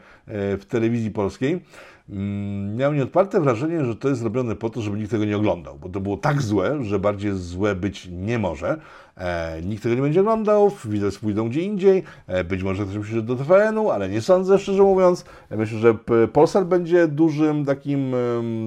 w 0.58 0.66
telewizji 0.66 1.12
polskiej. 1.12 1.62
Mm, 2.10 2.76
miałem 2.76 2.98
nieodparte 2.98 3.42
wrażenie, 3.42 3.86
że 3.86 3.96
to 3.96 4.10
jest 4.10 4.22
zrobione 4.22 4.56
po 4.56 4.70
to, 4.70 4.82
żeby 4.82 4.98
nikt 4.98 5.12
tego 5.12 5.26
nie 5.26 5.38
oglądał, 5.38 5.78
bo 5.78 5.90
to 5.90 6.00
było 6.00 6.18
tak 6.18 6.42
złe, 6.42 6.84
że 6.84 7.00
bardziej 7.00 7.32
złe 7.34 7.76
być 7.76 8.08
nie 8.12 8.40
może. 8.40 8.78
E, 9.20 9.62
nikt 9.62 9.84
tego 9.84 9.96
nie 9.96 10.02
będzie 10.02 10.22
oglądał, 10.22 10.72
widać 10.86 11.18
pójdą 11.18 11.50
gdzie 11.50 11.62
indziej, 11.62 12.04
e, 12.28 12.44
być 12.44 12.64
może 12.64 12.86
ktoś 12.86 12.98
przyjdzie 12.98 13.22
do 13.22 13.36
TVN-u, 13.36 13.90
ale 13.90 14.10
nie 14.10 14.22
sądzę, 14.22 14.60
szczerze 14.60 14.84
mówiąc. 14.84 15.26
E, 15.50 15.58
myślę, 15.58 15.80
że 15.80 15.96
Polsat 16.34 16.68
będzie 16.68 17.08
dużym 17.08 17.66
takim 17.66 18.16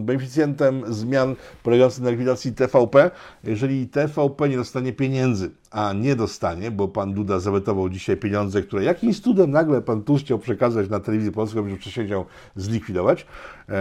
beneficjentem 0.03 0.83
zmian 0.89 1.37
polegających 1.63 2.05
na 2.05 2.11
likwidacji 2.11 2.53
TVP. 2.53 3.11
Jeżeli 3.45 3.89
TVP 3.89 4.49
nie 4.49 4.57
dostanie 4.57 4.93
pieniędzy, 4.93 5.51
a 5.71 5.93
nie 5.93 6.17
dostanie, 6.17 6.71
bo 6.71 6.89
pan 6.89 7.13
Duda 7.13 7.41
zawetował 7.41 7.89
dzisiaj 7.89 8.17
pieniądze, 8.17 8.63
które 8.63 8.85
jakimś 8.85 9.21
cudem 9.21 9.51
nagle 9.51 9.83
pan 9.83 10.03
Tusk 10.03 10.25
chciał 10.25 10.39
przekazać 10.39 10.91
na 10.91 11.01
telewizję 11.01 11.33
polską, 11.33 11.65
żeby 11.65 11.77
wcześniej 11.77 12.07
chciał 12.07 12.25
zlikwidować. 12.57 13.27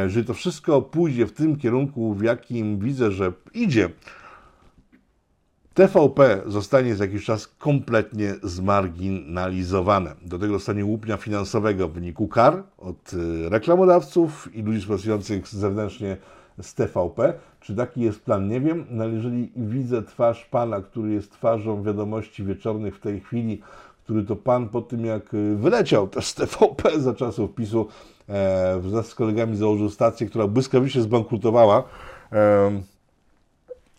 Jeżeli 0.04 0.26
to 0.26 0.34
wszystko 0.34 0.82
pójdzie 0.82 1.26
w 1.26 1.32
tym 1.32 1.58
kierunku, 1.58 2.14
w 2.14 2.24
jakim 2.24 2.80
widzę, 2.80 3.12
że 3.12 3.34
idzie, 3.54 3.90
TVP 5.74 6.42
zostanie 6.46 6.96
za 6.96 7.06
jakiś 7.06 7.26
czas 7.26 7.48
kompletnie 7.48 8.36
zmarginalizowane. 8.44 10.16
Do 10.22 10.40
tego 10.40 10.54
dostanie 10.54 10.86
łupnia 10.86 11.18
finansowego 11.18 11.88
w 11.88 11.94
wyniku 11.94 12.28
kar 12.28 12.64
od 12.78 13.14
y, 13.14 13.50
reklamodawców 13.50 14.56
i 14.56 14.62
ludzi 14.62 14.80
współpracujących 14.80 15.48
zewnętrznie 15.48 16.18
z 16.62 16.74
TVP. 16.74 17.34
Czy 17.60 17.76
taki 17.76 18.02
jest 18.02 18.22
plan? 18.22 18.48
Nie 18.48 18.62
wiem, 18.62 18.86
no 18.90 19.08
jeżeli 19.08 19.52
widzę 19.56 20.04
twarz 20.04 20.46
pana, 20.46 20.82
który 20.82 21.12
jest 21.12 21.32
twarzą 21.32 21.84
wiadomości 21.84 22.44
wieczornych 22.44 22.96
w 22.96 23.00
tej 23.00 23.20
chwili, 23.20 23.62
który 24.04 24.24
to 24.24 24.36
pan 24.36 24.70
po 24.70 24.82
tym 24.82 25.06
jak 25.06 25.34
y, 25.34 25.56
wyleciał 25.56 26.08
też 26.08 26.26
z 26.26 26.36
TVP 26.36 27.00
za 27.00 27.14
czasów 27.14 27.56
PiSu, 27.56 27.88
e, 28.30 28.80
wraz 28.80 29.08
z 29.08 29.16
kolegami 29.16 29.58
założył 29.58 29.90
stację, 29.90 30.28
która 30.28 30.48
błyskawicznie 30.48 31.02
zbankrutowała. 31.02 31.84
E, 32.32 32.82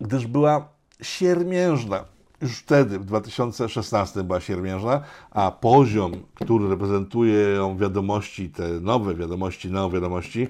gdyż 0.00 0.26
była 0.26 0.71
siermiężna. 1.02 2.04
Już 2.42 2.58
wtedy, 2.58 2.98
w 2.98 3.04
2016 3.04 4.22
była 4.22 4.40
siermiężna, 4.40 5.00
a 5.30 5.50
poziom, 5.50 6.12
który 6.34 6.68
reprezentują 6.68 7.76
wiadomości, 7.76 8.50
te 8.50 8.68
nowe 8.68 9.14
wiadomości, 9.14 9.70
neowiadomości, 9.70 10.48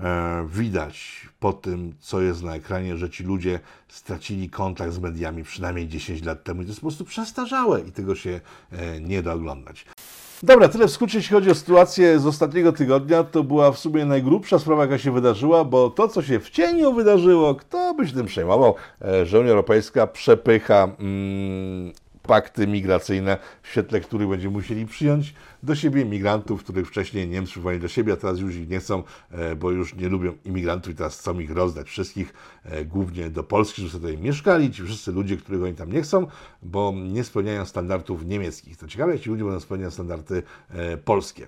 e, 0.00 0.48
widać 0.48 1.26
po 1.40 1.52
tym, 1.52 1.94
co 2.00 2.20
jest 2.20 2.42
na 2.42 2.54
ekranie, 2.54 2.96
że 2.96 3.10
ci 3.10 3.24
ludzie 3.24 3.60
stracili 3.88 4.50
kontakt 4.50 4.92
z 4.92 4.98
mediami 4.98 5.44
przynajmniej 5.44 5.88
10 5.88 6.24
lat 6.24 6.44
temu 6.44 6.62
i 6.62 6.64
to 6.64 6.70
jest 6.70 6.80
po 6.80 6.86
prostu 6.86 7.04
przestarzałe 7.04 7.80
i 7.80 7.92
tego 7.92 8.14
się 8.14 8.40
e, 8.72 9.00
nie 9.00 9.22
da 9.22 9.32
oglądać. 9.32 9.86
Dobra, 10.42 10.68
tyle 10.68 10.88
w 10.88 10.90
skrócie, 10.90 11.18
jeśli 11.18 11.34
chodzi 11.34 11.50
o 11.50 11.54
sytuację 11.54 12.18
z 12.18 12.26
ostatniego 12.26 12.72
tygodnia. 12.72 13.24
To 13.24 13.44
była 13.44 13.72
w 13.72 13.78
sumie 13.78 14.04
najgrubsza 14.04 14.58
sprawa, 14.58 14.82
jaka 14.82 14.98
się 14.98 15.12
wydarzyła, 15.12 15.64
bo 15.64 15.90
to, 15.90 16.08
co 16.08 16.22
się 16.22 16.40
w 16.40 16.50
cieniu 16.50 16.92
wydarzyło, 16.92 17.54
kto 17.54 17.94
by 17.94 18.08
się 18.08 18.14
tym 18.14 18.26
przejmował, 18.26 18.74
że 19.24 19.40
Unia 19.40 19.50
Europejska 19.50 20.06
przepycha 20.06 20.88
mm, 20.98 21.92
pakty 22.28 22.66
migracyjne, 22.66 23.38
w 23.62 23.68
świetle 23.68 24.00
których 24.00 24.28
będziemy 24.28 24.52
musieli 24.52 24.86
przyjąć 24.86 25.34
do 25.62 25.74
siebie 25.74 26.04
migrantów, 26.04 26.62
których 26.64 26.88
wcześniej 26.88 27.28
Niemcy 27.28 27.50
przyjmowali 27.50 27.80
do 27.80 27.88
siebie, 27.88 28.12
a 28.12 28.16
teraz 28.16 28.38
już 28.38 28.54
ich 28.54 28.68
nie 28.68 28.78
chcą, 28.78 29.02
e, 29.30 29.56
bo 29.56 29.70
już 29.70 29.94
nie 29.94 30.08
lubią 30.08 30.32
imigrantów 30.44 30.92
i 30.92 30.96
teraz 30.96 31.18
chcą 31.18 31.38
ich 31.38 31.50
rozdać 31.50 31.88
wszystkich, 31.88 32.34
e, 32.64 32.84
głównie 32.84 33.30
do 33.30 33.44
Polski, 33.44 33.82
żeby 33.82 33.92
sobie 33.92 34.08
tutaj 34.08 34.24
mieszkali, 34.24 34.70
ci 34.70 34.82
wszyscy 34.82 35.12
ludzie, 35.12 35.36
których 35.36 35.62
oni 35.62 35.74
tam 35.74 35.92
nie 35.92 36.02
chcą, 36.02 36.26
bo 36.62 36.94
nie 37.12 37.24
spełniają 37.24 37.64
standardów 37.64 38.24
niemieckich. 38.24 38.76
To 38.76 38.88
ciekawe, 38.88 39.20
ci 39.20 39.30
ludzie 39.30 39.44
będą 39.44 39.60
spełniać 39.60 39.94
standardy 39.94 40.42
e, 40.70 40.96
polskie. 40.96 41.46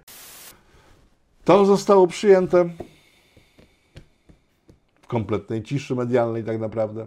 To 1.45 1.65
zostało 1.65 2.07
przyjęte 2.07 2.71
w 5.03 5.07
kompletnej 5.07 5.63
ciszy 5.63 5.95
medialnej 5.95 6.45
tak 6.45 6.61
naprawdę, 6.61 7.07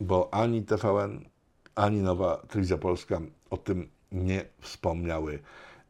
bo 0.00 0.34
ani 0.34 0.62
TVN, 0.62 1.33
ani 1.74 2.02
Nowa 2.02 2.36
Telewizja 2.36 2.78
Polska 2.78 3.20
o 3.50 3.56
tym 3.56 3.88
nie 4.12 4.44
wspomniały 4.60 5.38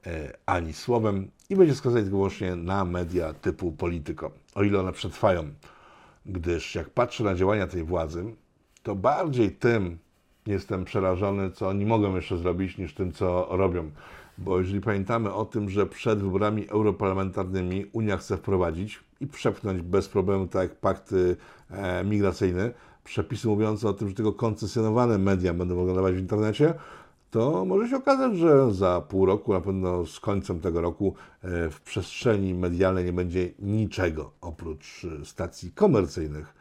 e, 0.06 0.32
ani 0.46 0.72
słowem 0.72 1.30
i 1.50 1.56
będzie 1.56 1.74
tylko 1.74 1.90
wyłącznie 1.90 2.56
na 2.56 2.84
media 2.84 3.32
typu 3.32 3.72
Polityko, 3.72 4.30
o 4.54 4.62
ile 4.62 4.80
one 4.80 4.92
przetrwają. 4.92 5.44
Gdyż 6.26 6.74
jak 6.74 6.90
patrzę 6.90 7.24
na 7.24 7.34
działania 7.34 7.66
tej 7.66 7.84
władzy, 7.84 8.24
to 8.82 8.94
bardziej 8.94 9.50
tym 9.50 9.98
jestem 10.46 10.84
przerażony, 10.84 11.50
co 11.50 11.68
oni 11.68 11.86
mogą 11.86 12.16
jeszcze 12.16 12.38
zrobić, 12.38 12.78
niż 12.78 12.94
tym, 12.94 13.12
co 13.12 13.48
robią. 13.50 13.90
Bo 14.38 14.58
jeżeli 14.58 14.80
pamiętamy 14.80 15.32
o 15.32 15.44
tym, 15.44 15.70
że 15.70 15.86
przed 15.86 16.22
wyborami 16.22 16.68
europarlamentarnymi 16.68 17.86
Unia 17.92 18.16
chce 18.16 18.36
wprowadzić 18.36 19.00
i 19.20 19.26
przepchnąć 19.26 19.82
bez 19.82 20.08
problemu, 20.08 20.46
tak 20.46 20.62
jak 20.62 20.78
pakty 20.78 21.36
e, 21.70 22.04
migracyjne, 22.04 22.70
przepisy 23.04 23.48
mówiące 23.48 23.88
o 23.88 23.92
tym, 23.92 24.08
że 24.08 24.14
tylko 24.14 24.32
koncesjonowane 24.32 25.18
media 25.18 25.54
będą 25.54 25.74
mogły 25.74 25.90
nadawać 25.90 26.14
w 26.14 26.18
internecie, 26.18 26.74
to 27.34 27.64
może 27.64 27.88
się 27.88 27.96
okazać, 27.96 28.36
że 28.36 28.74
za 28.74 29.00
pół 29.00 29.26
roku, 29.26 29.52
na 29.52 29.60
pewno 29.60 30.06
z 30.06 30.20
końcem 30.20 30.60
tego 30.60 30.80
roku, 30.80 31.14
e, 31.42 31.70
w 31.70 31.80
przestrzeni 31.80 32.54
medialnej 32.54 33.04
nie 33.04 33.12
będzie 33.12 33.50
niczego 33.58 34.30
oprócz 34.40 35.06
e, 35.20 35.24
stacji 35.24 35.72
komercyjnych, 35.72 36.54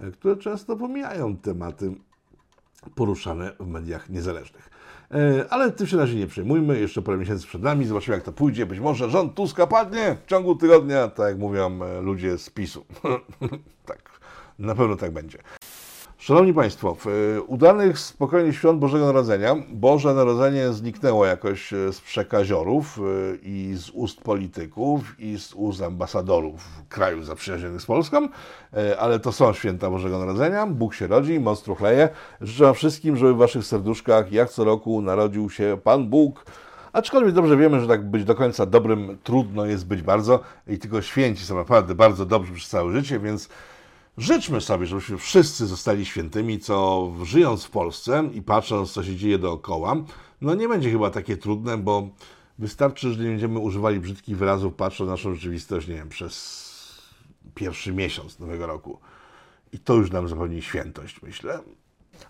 e, 0.00 0.10
które 0.10 0.36
często 0.36 0.76
pomijają 0.76 1.36
tematy 1.36 1.94
poruszane 2.94 3.52
w 3.60 3.66
mediach 3.66 4.10
niezależnych. 4.10 4.70
Ale 5.50 5.72
tym 5.72 5.86
się 5.86 5.96
na 5.96 6.02
razie 6.02 6.18
nie 6.18 6.26
przejmujmy, 6.26 6.80
jeszcze 6.80 7.02
parę 7.02 7.18
miesięcy 7.18 7.46
przed 7.46 7.62
nami, 7.62 7.84
zobaczymy 7.84 8.16
jak 8.16 8.24
to 8.24 8.32
pójdzie. 8.32 8.66
Być 8.66 8.80
może 8.80 9.10
rząd 9.10 9.34
Tuska 9.34 9.66
padnie 9.66 10.16
w 10.26 10.30
ciągu 10.30 10.56
tygodnia, 10.56 11.08
tak 11.08 11.28
jak 11.28 11.38
mówią 11.38 11.78
ludzie 12.00 12.38
z 12.38 12.50
PiSu. 12.50 12.84
tak, 13.86 14.20
na 14.58 14.74
pewno 14.74 14.96
tak 14.96 15.10
będzie. 15.10 15.38
Szanowni 16.22 16.54
Państwo, 16.54 16.94
w 16.94 17.06
e, 17.06 17.42
udanych, 17.42 17.98
spokojnych 17.98 18.56
świąt 18.56 18.78
Bożego 18.78 19.06
Narodzenia. 19.06 19.56
Boże 19.68 20.14
Narodzenie 20.14 20.72
zniknęło 20.72 21.26
jakoś 21.26 21.72
e, 21.72 21.92
z 21.92 22.00
przekaziorów 22.00 22.98
e, 22.98 23.02
i 23.42 23.74
z 23.76 23.90
ust 23.90 24.20
polityków 24.20 25.20
i 25.20 25.38
z 25.38 25.54
ust 25.54 25.82
ambasadorów 25.82 26.68
krajów 26.88 27.26
zaprzyjaźnionych 27.26 27.80
z 27.80 27.86
Polską, 27.86 28.28
ale 28.98 29.20
to 29.20 29.32
są 29.32 29.52
święta 29.52 29.90
Bożego 29.90 30.18
Narodzenia, 30.18 30.66
Bóg 30.66 30.94
się 30.94 31.06
rodzi, 31.06 31.40
moc 31.40 31.62
truchleje. 31.62 32.08
Życzę 32.40 32.64
Wam 32.64 32.74
wszystkim, 32.74 33.16
żeby 33.16 33.34
w 33.34 33.36
Waszych 33.36 33.64
serduszkach 33.64 34.32
jak 34.32 34.50
co 34.50 34.64
roku 34.64 35.00
narodził 35.00 35.50
się 35.50 35.78
Pan 35.84 36.08
Bóg, 36.08 36.44
Aczkolwiek 36.92 37.34
dobrze 37.34 37.56
wiemy, 37.56 37.80
że 37.80 37.86
tak 37.86 38.10
być 38.10 38.24
do 38.24 38.34
końca 38.34 38.66
dobrym 38.66 39.18
trudno 39.22 39.66
jest 39.66 39.86
być 39.86 40.02
bardzo 40.02 40.40
i 40.66 40.78
tylko 40.78 41.02
święci 41.02 41.44
są 41.44 41.56
naprawdę 41.56 41.94
bardzo 41.94 42.26
dobrzy 42.26 42.52
przez 42.54 42.68
całe 42.68 42.92
życie, 42.92 43.18
więc 43.18 43.48
Życzmy 44.18 44.60
sobie, 44.60 44.86
żebyśmy 44.86 45.18
wszyscy 45.18 45.66
zostali 45.66 46.06
świętymi, 46.06 46.60
co 46.60 47.08
żyjąc 47.22 47.64
w 47.64 47.70
Polsce 47.70 48.30
i 48.34 48.42
patrząc, 48.42 48.92
co 48.92 49.04
się 49.04 49.16
dzieje 49.16 49.38
dookoła, 49.38 49.96
no 50.40 50.54
nie 50.54 50.68
będzie 50.68 50.90
chyba 50.90 51.10
takie 51.10 51.36
trudne, 51.36 51.78
bo 51.78 52.08
wystarczy, 52.58 53.12
że 53.12 53.22
nie 53.22 53.30
będziemy 53.30 53.58
używali 53.58 54.00
brzydkich 54.00 54.36
wyrazów, 54.36 54.74
patrząc 54.74 55.06
na 55.06 55.12
naszą 55.12 55.34
rzeczywistość, 55.34 55.88
nie 55.88 55.94
wiem, 55.94 56.08
przez 56.08 56.72
pierwszy 57.54 57.92
miesiąc 57.92 58.38
nowego 58.38 58.66
roku. 58.66 58.98
I 59.72 59.78
to 59.78 59.94
już 59.94 60.10
nam 60.10 60.28
zapewni 60.28 60.62
świętość, 60.62 61.22
myślę. 61.22 61.60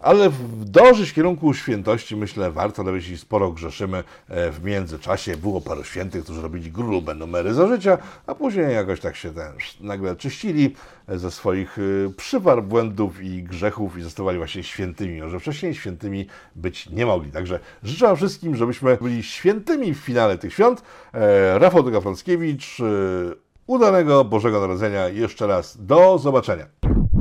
Ale 0.00 0.30
dążyć 0.64 1.10
w 1.10 1.14
kierunku 1.14 1.54
świętości, 1.54 2.16
myślę, 2.16 2.50
warto, 2.50 2.82
nawet 2.82 3.00
jeśli 3.00 3.18
sporo 3.18 3.52
grzeszymy 3.52 4.04
e, 4.28 4.50
w 4.50 4.64
międzyczasie. 4.64 5.36
Było 5.36 5.60
paru 5.60 5.84
świętych, 5.84 6.24
którzy 6.24 6.42
robili 6.42 6.70
grube 6.70 7.14
numery 7.14 7.54
za 7.54 7.68
życia, 7.68 7.98
a 8.26 8.34
później 8.34 8.74
jakoś 8.74 9.00
tak 9.00 9.16
się 9.16 9.34
ten, 9.34 9.52
nagle 9.80 10.16
czyścili 10.16 10.74
e, 11.08 11.18
ze 11.18 11.30
swoich 11.30 11.78
e, 11.78 12.12
przywar, 12.16 12.62
błędów 12.62 13.22
i 13.22 13.42
grzechów 13.42 13.98
i 13.98 14.02
zostawali 14.02 14.38
właśnie 14.38 14.62
świętymi, 14.62 15.20
że 15.30 15.40
wcześniej 15.40 15.74
świętymi 15.74 16.26
być 16.56 16.90
nie 16.90 17.06
mogli. 17.06 17.30
Także 17.30 17.58
życzę 17.82 18.16
wszystkim, 18.16 18.56
żebyśmy 18.56 18.96
byli 18.96 19.22
świętymi 19.22 19.94
w 19.94 19.98
finale 19.98 20.38
tych 20.38 20.52
świąt. 20.52 20.82
Rafał 21.54 21.82
Dogafalskiewicz, 21.82 22.76
udanego 23.66 24.24
Bożego 24.24 24.60
Narodzenia 24.60 25.08
jeszcze 25.08 25.46
raz. 25.46 25.86
Do 25.86 26.18
zobaczenia. 26.18 26.66